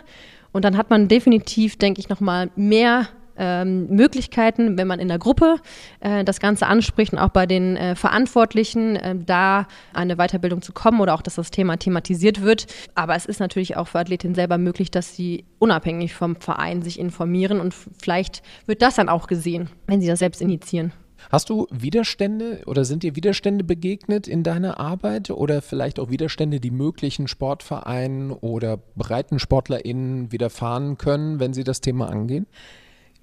Und 0.53 0.63
dann 0.63 0.77
hat 0.77 0.89
man 0.89 1.09
definitiv, 1.09 1.77
denke 1.77 1.99
ich, 1.99 2.07
nochmal 2.07 2.49
mehr 2.55 3.07
ähm, 3.37 3.87
Möglichkeiten, 3.87 4.77
wenn 4.77 4.87
man 4.87 4.99
in 4.99 5.07
der 5.07 5.19
Gruppe 5.19 5.57
äh, 5.99 6.23
das 6.23 6.39
Ganze 6.39 6.67
anspricht 6.67 7.13
und 7.13 7.19
auch 7.19 7.29
bei 7.29 7.45
den 7.45 7.77
äh, 7.77 7.95
Verantwortlichen 7.95 8.95
äh, 8.95 9.15
da 9.15 9.67
eine 9.93 10.15
Weiterbildung 10.15 10.61
zu 10.61 10.73
kommen 10.73 10.99
oder 10.99 11.13
auch, 11.13 11.21
dass 11.21 11.35
das 11.35 11.51
Thema 11.51 11.77
thematisiert 11.77 12.41
wird. 12.41 12.67
Aber 12.95 13.15
es 13.15 13.25
ist 13.25 13.39
natürlich 13.39 13.77
auch 13.77 13.87
für 13.87 13.99
Athletinnen 13.99 14.35
selber 14.35 14.57
möglich, 14.57 14.91
dass 14.91 15.15
sie 15.15 15.45
unabhängig 15.59 16.13
vom 16.13 16.35
Verein 16.35 16.81
sich 16.81 16.99
informieren 16.99 17.59
und 17.59 17.73
vielleicht 17.73 18.41
wird 18.65 18.81
das 18.81 18.95
dann 18.95 19.09
auch 19.09 19.27
gesehen, 19.27 19.69
wenn 19.87 20.01
sie 20.01 20.07
das 20.07 20.19
selbst 20.19 20.41
initiieren. 20.41 20.93
Hast 21.29 21.49
du 21.49 21.67
Widerstände 21.71 22.61
oder 22.67 22.85
sind 22.85 23.03
dir 23.03 23.15
Widerstände 23.15 23.63
begegnet 23.63 24.27
in 24.27 24.43
deiner 24.43 24.79
Arbeit 24.79 25.29
oder 25.29 25.61
vielleicht 25.61 25.99
auch 25.99 26.09
Widerstände, 26.09 26.59
die 26.59 26.71
möglichen 26.71 27.27
Sportvereinen 27.27 28.31
oder 28.31 28.77
BreitensportlerInnen 28.95 30.31
widerfahren 30.31 30.97
können, 30.97 31.39
wenn 31.39 31.53
sie 31.53 31.63
das 31.63 31.81
Thema 31.81 32.09
angehen? 32.09 32.47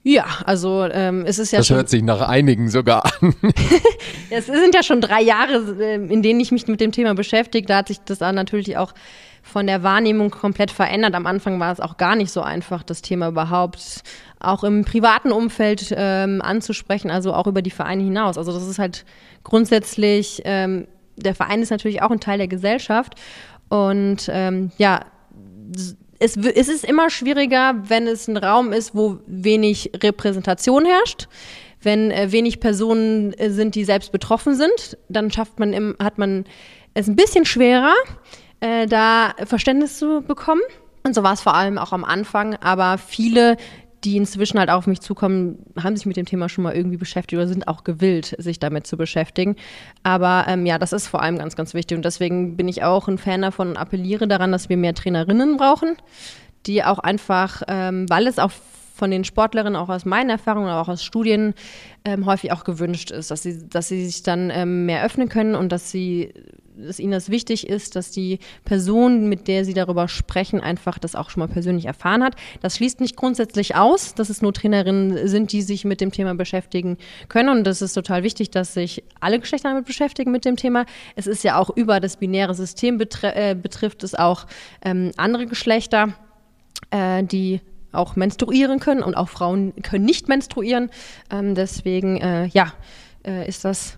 Ja, 0.06 0.26
also 0.44 0.84
ähm, 0.84 1.24
es 1.26 1.38
ist 1.38 1.50
ja 1.50 1.60
das 1.60 1.66
schon. 1.66 1.78
hört 1.78 1.88
sich 1.88 2.02
nach 2.02 2.20
einigen 2.20 2.68
sogar 2.68 3.06
an. 3.06 3.34
es 4.30 4.44
sind 4.46 4.74
ja 4.74 4.82
schon 4.82 5.00
drei 5.00 5.22
Jahre, 5.22 5.76
ähm, 5.80 6.10
in 6.10 6.22
denen 6.22 6.40
ich 6.40 6.52
mich 6.52 6.66
mit 6.66 6.78
dem 6.82 6.92
Thema 6.92 7.14
beschäftige. 7.14 7.66
Da 7.66 7.78
hat 7.78 7.88
sich 7.88 8.00
das 8.00 8.18
dann 8.18 8.34
natürlich 8.34 8.76
auch 8.76 8.92
von 9.42 9.66
der 9.66 9.82
Wahrnehmung 9.82 10.30
komplett 10.30 10.70
verändert. 10.70 11.14
Am 11.14 11.26
Anfang 11.26 11.58
war 11.58 11.72
es 11.72 11.80
auch 11.80 11.96
gar 11.96 12.16
nicht 12.16 12.30
so 12.30 12.42
einfach, 12.42 12.82
das 12.82 13.00
Thema 13.00 13.28
überhaupt 13.28 14.02
auch 14.40 14.62
im 14.62 14.84
privaten 14.84 15.32
Umfeld 15.32 15.94
ähm, 15.96 16.42
anzusprechen, 16.42 17.10
also 17.10 17.32
auch 17.32 17.46
über 17.46 17.62
die 17.62 17.70
Vereine 17.70 18.02
hinaus. 18.02 18.36
Also 18.36 18.52
das 18.52 18.68
ist 18.68 18.78
halt 18.78 19.06
grundsätzlich, 19.42 20.42
ähm, 20.44 20.86
der 21.16 21.34
Verein 21.34 21.62
ist 21.62 21.70
natürlich 21.70 22.02
auch 22.02 22.10
ein 22.10 22.20
Teil 22.20 22.36
der 22.36 22.48
Gesellschaft 22.48 23.14
und 23.70 24.28
ähm, 24.30 24.70
ja, 24.76 25.00
es, 26.18 26.36
es 26.36 26.68
ist 26.68 26.84
immer 26.84 27.10
schwieriger, 27.10 27.74
wenn 27.88 28.06
es 28.06 28.28
ein 28.28 28.36
Raum 28.36 28.72
ist, 28.72 28.94
wo 28.94 29.18
wenig 29.26 29.90
Repräsentation 30.02 30.84
herrscht. 30.84 31.28
Wenn 31.82 32.10
äh, 32.10 32.32
wenig 32.32 32.60
Personen 32.60 33.32
äh, 33.34 33.50
sind, 33.50 33.74
die 33.74 33.84
selbst 33.84 34.12
betroffen 34.12 34.54
sind, 34.54 34.96
dann 35.08 35.30
schafft 35.30 35.58
man 35.58 35.72
im, 35.72 35.96
hat 36.02 36.18
man 36.18 36.44
es 36.94 37.08
ein 37.08 37.16
bisschen 37.16 37.44
schwerer, 37.44 37.94
äh, 38.60 38.86
da 38.86 39.34
Verständnis 39.44 39.98
zu 39.98 40.22
bekommen. 40.22 40.62
Und 41.02 41.14
so 41.14 41.22
war 41.22 41.34
es 41.34 41.42
vor 41.42 41.54
allem 41.54 41.76
auch 41.76 41.92
am 41.92 42.04
Anfang. 42.04 42.56
Aber 42.56 42.96
viele 42.96 43.56
die 44.04 44.16
inzwischen 44.16 44.58
halt 44.58 44.70
auf 44.70 44.86
mich 44.86 45.00
zukommen, 45.00 45.58
haben 45.82 45.96
sich 45.96 46.06
mit 46.06 46.16
dem 46.16 46.26
Thema 46.26 46.48
schon 46.48 46.64
mal 46.64 46.74
irgendwie 46.74 46.96
beschäftigt 46.96 47.38
oder 47.38 47.48
sind 47.48 47.68
auch 47.68 47.84
gewillt, 47.84 48.34
sich 48.38 48.58
damit 48.58 48.86
zu 48.86 48.96
beschäftigen. 48.96 49.56
Aber 50.02 50.44
ähm, 50.46 50.66
ja, 50.66 50.78
das 50.78 50.92
ist 50.92 51.08
vor 51.08 51.22
allem 51.22 51.38
ganz, 51.38 51.56
ganz 51.56 51.74
wichtig. 51.74 51.96
Und 51.96 52.04
deswegen 52.04 52.56
bin 52.56 52.68
ich 52.68 52.82
auch 52.82 53.08
ein 53.08 53.18
Fan 53.18 53.42
davon 53.42 53.70
und 53.70 53.76
appelliere 53.76 54.28
daran, 54.28 54.52
dass 54.52 54.68
wir 54.68 54.76
mehr 54.76 54.94
Trainerinnen 54.94 55.56
brauchen, 55.56 55.96
die 56.66 56.84
auch 56.84 56.98
einfach, 56.98 57.62
ähm, 57.68 58.08
weil 58.08 58.26
es 58.26 58.38
auch 58.38 58.52
von 58.94 59.10
den 59.10 59.24
Sportlerinnen, 59.24 59.76
auch 59.76 59.88
aus 59.88 60.04
meinen 60.04 60.30
Erfahrungen, 60.30 60.68
aber 60.68 60.82
auch 60.82 60.88
aus 60.88 61.02
Studien, 61.02 61.54
ähm, 62.04 62.26
häufig 62.26 62.52
auch 62.52 62.62
gewünscht 62.62 63.10
ist, 63.10 63.30
dass 63.30 63.42
sie, 63.42 63.68
dass 63.68 63.88
sie 63.88 64.04
sich 64.04 64.22
dann 64.22 64.50
ähm, 64.50 64.86
mehr 64.86 65.04
öffnen 65.04 65.28
können 65.28 65.56
und 65.56 65.72
dass 65.72 65.90
sie 65.90 66.32
dass 66.76 66.98
ihnen 66.98 67.12
das 67.12 67.28
wichtig 67.28 67.68
ist, 67.68 67.96
dass 67.96 68.10
die 68.10 68.38
Person, 68.64 69.28
mit 69.28 69.48
der 69.48 69.64
sie 69.64 69.74
darüber 69.74 70.08
sprechen, 70.08 70.60
einfach 70.60 70.98
das 70.98 71.14
auch 71.14 71.30
schon 71.30 71.40
mal 71.40 71.48
persönlich 71.48 71.86
erfahren 71.86 72.22
hat. 72.22 72.34
Das 72.60 72.76
schließt 72.76 73.00
nicht 73.00 73.16
grundsätzlich 73.16 73.76
aus, 73.76 74.14
dass 74.14 74.28
es 74.28 74.42
nur 74.42 74.52
Trainerinnen 74.52 75.28
sind, 75.28 75.52
die 75.52 75.62
sich 75.62 75.84
mit 75.84 76.00
dem 76.00 76.10
Thema 76.10 76.34
beschäftigen 76.34 76.98
können. 77.28 77.48
Und 77.48 77.64
das 77.64 77.82
ist 77.82 77.94
total 77.94 78.22
wichtig, 78.22 78.50
dass 78.50 78.74
sich 78.74 79.04
alle 79.20 79.38
Geschlechter 79.38 79.68
damit 79.68 79.86
beschäftigen 79.86 80.32
mit 80.32 80.44
dem 80.44 80.56
Thema. 80.56 80.86
Es 81.16 81.26
ist 81.26 81.44
ja 81.44 81.58
auch 81.58 81.70
über 81.70 82.00
das 82.00 82.16
binäre 82.16 82.54
System 82.54 82.98
betr 82.98 83.34
äh, 83.34 83.54
betrifft 83.54 84.02
es 84.04 84.14
auch 84.14 84.46
ähm, 84.84 85.12
andere 85.16 85.46
Geschlechter, 85.46 86.14
äh, 86.90 87.22
die 87.22 87.60
auch 87.92 88.16
menstruieren 88.16 88.80
können 88.80 89.02
und 89.02 89.14
auch 89.14 89.28
Frauen 89.28 89.72
können 89.82 90.04
nicht 90.04 90.28
menstruieren. 90.28 90.90
Ähm, 91.30 91.54
deswegen, 91.54 92.16
äh, 92.16 92.46
ja, 92.46 92.72
äh, 93.24 93.48
ist 93.48 93.64
das 93.64 93.96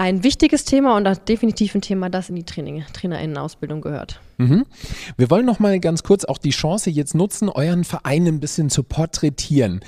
ein 0.00 0.24
wichtiges 0.24 0.64
Thema 0.64 0.96
und 0.96 1.06
definitiv 1.28 1.74
ein 1.74 1.82
Thema, 1.82 2.08
das 2.08 2.30
in 2.30 2.36
die 2.36 2.44
Training, 2.44 2.84
Trainerinnenausbildung 2.94 3.82
gehört. 3.82 4.18
Mhm. 4.38 4.64
Wir 5.18 5.28
wollen 5.28 5.44
noch 5.44 5.58
mal 5.58 5.78
ganz 5.78 6.02
kurz 6.02 6.24
auch 6.24 6.38
die 6.38 6.52
Chance 6.52 6.88
jetzt 6.88 7.14
nutzen, 7.14 7.50
euren 7.50 7.84
Verein 7.84 8.26
ein 8.26 8.40
bisschen 8.40 8.70
zu 8.70 8.82
porträtieren. 8.82 9.80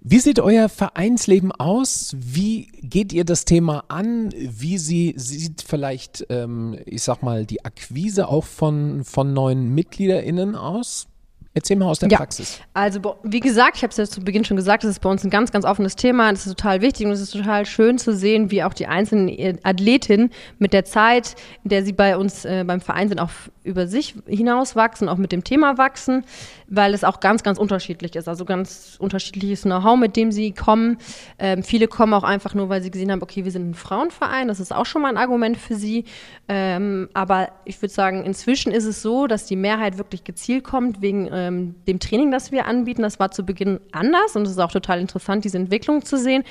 Wie 0.00 0.18
sieht 0.18 0.40
euer 0.40 0.68
Vereinsleben 0.68 1.52
aus? 1.52 2.16
Wie 2.18 2.72
geht 2.82 3.12
ihr 3.12 3.24
das 3.24 3.44
Thema 3.44 3.84
an? 3.86 4.30
Wie 4.36 4.78
sie, 4.78 5.14
sieht 5.16 5.62
vielleicht, 5.62 6.26
ähm, 6.28 6.76
ich 6.84 7.04
sag 7.04 7.22
mal, 7.22 7.46
die 7.46 7.64
Akquise 7.64 8.26
auch 8.26 8.44
von, 8.44 9.04
von 9.04 9.32
neuen 9.32 9.72
MitgliederInnen 9.76 10.56
aus? 10.56 11.06
Erzähl 11.54 11.76
mal 11.76 11.86
aus 11.86 11.98
der 11.98 12.08
ja. 12.08 12.16
Praxis. 12.16 12.60
Also, 12.72 13.16
wie 13.22 13.40
gesagt, 13.40 13.76
ich 13.76 13.82
habe 13.82 13.90
es 13.90 13.98
ja 13.98 14.06
zu 14.06 14.22
Beginn 14.22 14.42
schon 14.42 14.56
gesagt, 14.56 14.84
das 14.84 14.90
ist 14.92 15.00
bei 15.00 15.10
uns 15.10 15.22
ein 15.22 15.28
ganz, 15.28 15.52
ganz 15.52 15.66
offenes 15.66 15.96
Thema. 15.96 16.30
Das 16.30 16.46
ist 16.46 16.56
total 16.56 16.80
wichtig 16.80 17.04
und 17.06 17.12
es 17.12 17.20
ist 17.20 17.32
total 17.32 17.66
schön 17.66 17.98
zu 17.98 18.14
sehen, 18.14 18.50
wie 18.50 18.62
auch 18.62 18.72
die 18.72 18.86
einzelnen 18.86 19.58
Athletinnen 19.62 20.30
mit 20.58 20.72
der 20.72 20.86
Zeit, 20.86 21.34
in 21.62 21.68
der 21.68 21.84
sie 21.84 21.92
bei 21.92 22.16
uns 22.16 22.46
äh, 22.46 22.64
beim 22.66 22.80
Verein 22.80 23.08
sind, 23.08 23.20
auch 23.20 23.30
über 23.64 23.86
sich 23.86 24.14
hinaus 24.26 24.76
wachsen, 24.76 25.10
auch 25.10 25.18
mit 25.18 25.30
dem 25.30 25.44
Thema 25.44 25.76
wachsen, 25.76 26.24
weil 26.68 26.94
es 26.94 27.04
auch 27.04 27.20
ganz, 27.20 27.42
ganz 27.42 27.58
unterschiedlich 27.58 28.16
ist. 28.16 28.28
Also 28.28 28.46
ganz 28.46 28.96
unterschiedliches 28.98 29.62
Know-how, 29.62 29.98
mit 29.98 30.16
dem 30.16 30.32
sie 30.32 30.52
kommen. 30.52 30.96
Ähm, 31.38 31.62
viele 31.62 31.86
kommen 31.86 32.14
auch 32.14 32.24
einfach 32.24 32.54
nur, 32.54 32.70
weil 32.70 32.82
sie 32.82 32.90
gesehen 32.90 33.12
haben, 33.12 33.22
okay, 33.22 33.44
wir 33.44 33.52
sind 33.52 33.70
ein 33.70 33.74
Frauenverein, 33.74 34.48
das 34.48 34.58
ist 34.58 34.74
auch 34.74 34.86
schon 34.86 35.02
mal 35.02 35.08
ein 35.08 35.18
Argument 35.18 35.58
für 35.58 35.74
sie. 35.74 36.04
Ähm, 36.48 37.10
aber 37.12 37.50
ich 37.66 37.80
würde 37.82 37.92
sagen, 37.92 38.24
inzwischen 38.24 38.72
ist 38.72 38.84
es 38.84 39.02
so, 39.02 39.26
dass 39.26 39.44
die 39.44 39.56
Mehrheit 39.56 39.98
wirklich 39.98 40.24
gezielt 40.24 40.64
kommt 40.64 41.02
wegen 41.02 41.28
äh, 41.28 41.41
ähm, 41.42 41.74
dem 41.86 41.98
Training, 41.98 42.30
das 42.30 42.52
wir 42.52 42.66
anbieten. 42.66 43.02
Das 43.02 43.18
war 43.18 43.30
zu 43.30 43.44
Beginn 43.44 43.80
anders 43.92 44.36
und 44.36 44.42
es 44.42 44.52
ist 44.52 44.58
auch 44.58 44.72
total 44.72 45.00
interessant, 45.00 45.44
diese 45.44 45.58
Entwicklung 45.58 46.04
zu 46.04 46.16
sehen. 46.16 46.44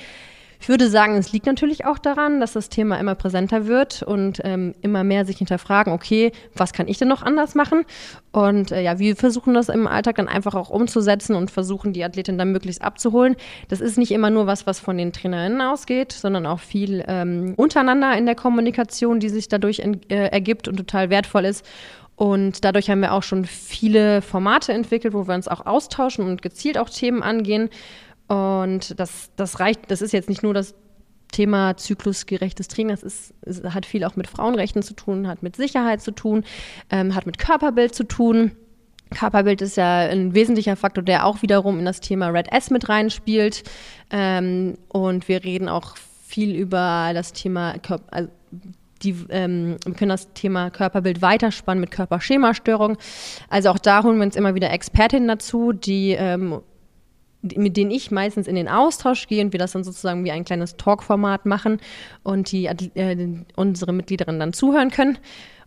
Ich 0.62 0.68
würde 0.68 0.88
sagen, 0.88 1.16
es 1.16 1.32
liegt 1.32 1.46
natürlich 1.46 1.86
auch 1.86 1.98
daran, 1.98 2.38
dass 2.38 2.52
das 2.52 2.68
Thema 2.68 2.96
immer 3.00 3.16
präsenter 3.16 3.66
wird 3.66 4.04
und 4.04 4.40
ähm, 4.44 4.76
immer 4.80 5.02
mehr 5.02 5.24
sich 5.24 5.38
hinterfragen, 5.38 5.92
okay, 5.92 6.30
was 6.54 6.72
kann 6.72 6.86
ich 6.86 6.98
denn 6.98 7.08
noch 7.08 7.24
anders 7.24 7.56
machen? 7.56 7.82
Und 8.30 8.70
äh, 8.70 8.80
ja, 8.80 9.00
wir 9.00 9.16
versuchen 9.16 9.54
das 9.54 9.68
im 9.68 9.88
Alltag 9.88 10.14
dann 10.14 10.28
einfach 10.28 10.54
auch 10.54 10.70
umzusetzen 10.70 11.34
und 11.34 11.50
versuchen, 11.50 11.92
die 11.92 12.04
Athletin 12.04 12.38
dann 12.38 12.52
möglichst 12.52 12.80
abzuholen. 12.80 13.34
Das 13.70 13.80
ist 13.80 13.98
nicht 13.98 14.12
immer 14.12 14.30
nur 14.30 14.46
was, 14.46 14.64
was 14.64 14.78
von 14.78 14.96
den 14.96 15.12
Trainerinnen 15.12 15.60
ausgeht, 15.60 16.12
sondern 16.12 16.46
auch 16.46 16.60
viel 16.60 17.04
ähm, 17.08 17.54
untereinander 17.56 18.16
in 18.16 18.26
der 18.26 18.36
Kommunikation, 18.36 19.18
die 19.18 19.30
sich 19.30 19.48
dadurch 19.48 19.80
äh, 19.80 20.28
ergibt 20.28 20.68
und 20.68 20.76
total 20.76 21.10
wertvoll 21.10 21.44
ist. 21.44 21.66
Und 22.22 22.64
dadurch 22.64 22.88
haben 22.88 23.00
wir 23.00 23.14
auch 23.14 23.24
schon 23.24 23.44
viele 23.46 24.22
Formate 24.22 24.72
entwickelt, 24.72 25.12
wo 25.12 25.26
wir 25.26 25.34
uns 25.34 25.48
auch 25.48 25.66
austauschen 25.66 26.24
und 26.24 26.40
gezielt 26.40 26.78
auch 26.78 26.88
Themen 26.88 27.20
angehen. 27.20 27.68
Und 28.28 29.00
das, 29.00 29.32
das 29.34 29.58
reicht, 29.58 29.90
das 29.90 30.02
ist 30.02 30.12
jetzt 30.12 30.28
nicht 30.28 30.44
nur 30.44 30.54
das 30.54 30.76
Thema 31.32 31.76
zyklusgerechtes 31.76 32.68
Training, 32.68 32.94
das 32.94 33.02
ist, 33.02 33.34
hat 33.74 33.86
viel 33.86 34.04
auch 34.04 34.14
mit 34.14 34.28
Frauenrechten 34.28 34.84
zu 34.84 34.94
tun, 34.94 35.26
hat 35.26 35.42
mit 35.42 35.56
Sicherheit 35.56 36.00
zu 36.00 36.12
tun, 36.12 36.44
ähm, 36.90 37.16
hat 37.16 37.26
mit 37.26 37.38
Körperbild 37.38 37.92
zu 37.92 38.04
tun. 38.04 38.52
Körperbild 39.10 39.60
ist 39.60 39.76
ja 39.76 40.02
ein 40.02 40.32
wesentlicher 40.32 40.76
Faktor, 40.76 41.02
der 41.02 41.26
auch 41.26 41.42
wiederum 41.42 41.80
in 41.80 41.84
das 41.84 41.98
Thema 41.98 42.28
Red 42.28 42.52
S 42.52 42.70
mit 42.70 42.88
reinspielt. 42.88 43.64
Ähm, 44.12 44.78
und 44.86 45.26
wir 45.26 45.42
reden 45.42 45.68
auch 45.68 45.96
viel 46.24 46.54
über 46.54 47.10
das 47.14 47.32
Thema 47.32 47.78
Körper, 47.78 48.04
also 48.12 48.30
die, 49.02 49.16
ähm, 49.30 49.76
wir 49.84 49.94
können 49.94 50.10
das 50.10 50.32
Thema 50.32 50.70
Körperbild 50.70 51.22
weiterspannen 51.22 51.80
mit 51.80 51.90
Körperschemastörung. 51.90 52.96
Also 53.48 53.70
auch 53.70 53.78
da 53.78 54.02
holen 54.02 54.18
wir 54.18 54.24
uns 54.24 54.36
immer 54.36 54.54
wieder 54.54 54.70
Expertinnen 54.70 55.28
dazu, 55.28 55.72
die 55.72 56.12
ähm, 56.12 56.60
mit 57.42 57.76
denen 57.76 57.90
ich 57.90 58.10
meistens 58.10 58.46
in 58.46 58.54
den 58.54 58.68
Austausch 58.68 59.26
gehe 59.26 59.44
und 59.44 59.52
wir 59.52 59.58
das 59.58 59.72
dann 59.72 59.84
sozusagen 59.84 60.24
wie 60.24 60.30
ein 60.30 60.44
kleines 60.44 60.76
Talk-Format 60.76 61.44
machen 61.44 61.80
und 62.22 62.52
die 62.52 62.66
äh, 62.66 63.44
unsere 63.56 63.92
Mitgliederinnen 63.92 64.38
dann 64.38 64.52
zuhören 64.52 64.90
können 64.90 65.18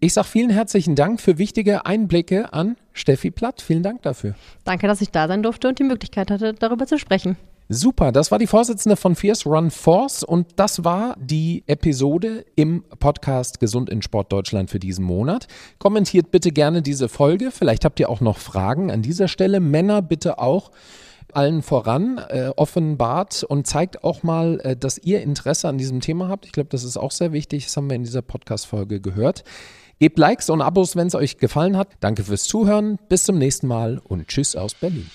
Ich 0.00 0.14
sage 0.14 0.28
vielen 0.28 0.50
herzlichen 0.50 0.94
Dank 0.94 1.20
für 1.20 1.38
wichtige 1.38 1.84
Einblicke 1.84 2.52
an 2.52 2.76
Steffi 2.92 3.32
Platt. 3.32 3.60
Vielen 3.60 3.82
Dank 3.82 4.02
dafür. 4.02 4.36
Danke, 4.62 4.86
dass 4.86 5.00
ich 5.00 5.10
da 5.10 5.26
sein 5.26 5.42
durfte 5.42 5.66
und 5.66 5.80
die 5.80 5.84
Möglichkeit 5.84 6.30
hatte, 6.30 6.54
darüber 6.54 6.86
zu 6.86 7.00
sprechen. 7.00 7.36
Super, 7.68 8.12
das 8.12 8.30
war 8.30 8.38
die 8.38 8.46
Vorsitzende 8.46 8.94
von 8.94 9.16
Fierce 9.16 9.44
Run 9.44 9.72
Force 9.72 10.22
und 10.22 10.46
das 10.54 10.84
war 10.84 11.16
die 11.18 11.64
Episode 11.66 12.44
im 12.54 12.84
Podcast 13.00 13.58
Gesund 13.58 13.90
in 13.90 14.00
Sport 14.00 14.32
Deutschland 14.32 14.70
für 14.70 14.78
diesen 14.78 15.04
Monat. 15.04 15.48
Kommentiert 15.80 16.30
bitte 16.30 16.52
gerne 16.52 16.80
diese 16.80 17.08
Folge. 17.08 17.50
Vielleicht 17.50 17.84
habt 17.84 17.98
ihr 17.98 18.08
auch 18.08 18.20
noch 18.20 18.38
Fragen 18.38 18.92
an 18.92 19.02
dieser 19.02 19.26
Stelle. 19.26 19.58
Männer 19.58 20.00
bitte 20.00 20.38
auch 20.38 20.70
allen 21.32 21.60
voran 21.60 22.18
äh, 22.28 22.52
offenbart 22.54 23.42
und 23.42 23.66
zeigt 23.66 24.04
auch 24.04 24.22
mal, 24.22 24.60
äh, 24.60 24.76
dass 24.76 24.96
ihr 24.98 25.22
Interesse 25.22 25.68
an 25.68 25.76
diesem 25.76 26.00
Thema 26.00 26.28
habt. 26.28 26.46
Ich 26.46 26.52
glaube, 26.52 26.68
das 26.70 26.84
ist 26.84 26.96
auch 26.96 27.10
sehr 27.10 27.32
wichtig. 27.32 27.64
Das 27.64 27.76
haben 27.76 27.90
wir 27.90 27.96
in 27.96 28.04
dieser 28.04 28.22
Podcast-Folge 28.22 29.00
gehört. 29.00 29.42
Gebt 30.00 30.18
Likes 30.18 30.48
und 30.48 30.62
Abos, 30.62 30.94
wenn 30.94 31.08
es 31.08 31.16
euch 31.16 31.38
gefallen 31.38 31.76
hat. 31.76 31.88
Danke 32.00 32.22
fürs 32.22 32.44
Zuhören. 32.44 32.98
Bis 33.08 33.24
zum 33.24 33.36
nächsten 33.36 33.66
Mal 33.66 34.00
und 34.04 34.28
Tschüss 34.28 34.54
aus 34.54 34.74
Berlin. 34.74 35.10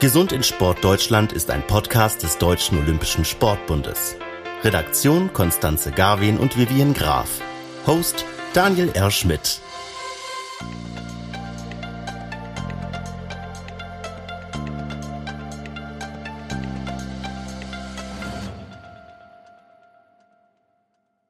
Gesund 0.00 0.32
in 0.32 0.42
Sport 0.42 0.84
Deutschland 0.84 1.32
ist 1.32 1.50
ein 1.50 1.66
Podcast 1.66 2.22
des 2.22 2.38
Deutschen 2.38 2.78
Olympischen 2.78 3.24
Sportbundes. 3.24 4.16
Redaktion 4.62 5.32
Konstanze 5.32 5.90
Garwin 5.90 6.38
und 6.38 6.58
Vivian 6.58 6.92
Graf. 6.92 7.40
Host 7.86 8.26
Daniel 8.52 8.90
R. 8.92 9.10
Schmidt. 9.10 9.60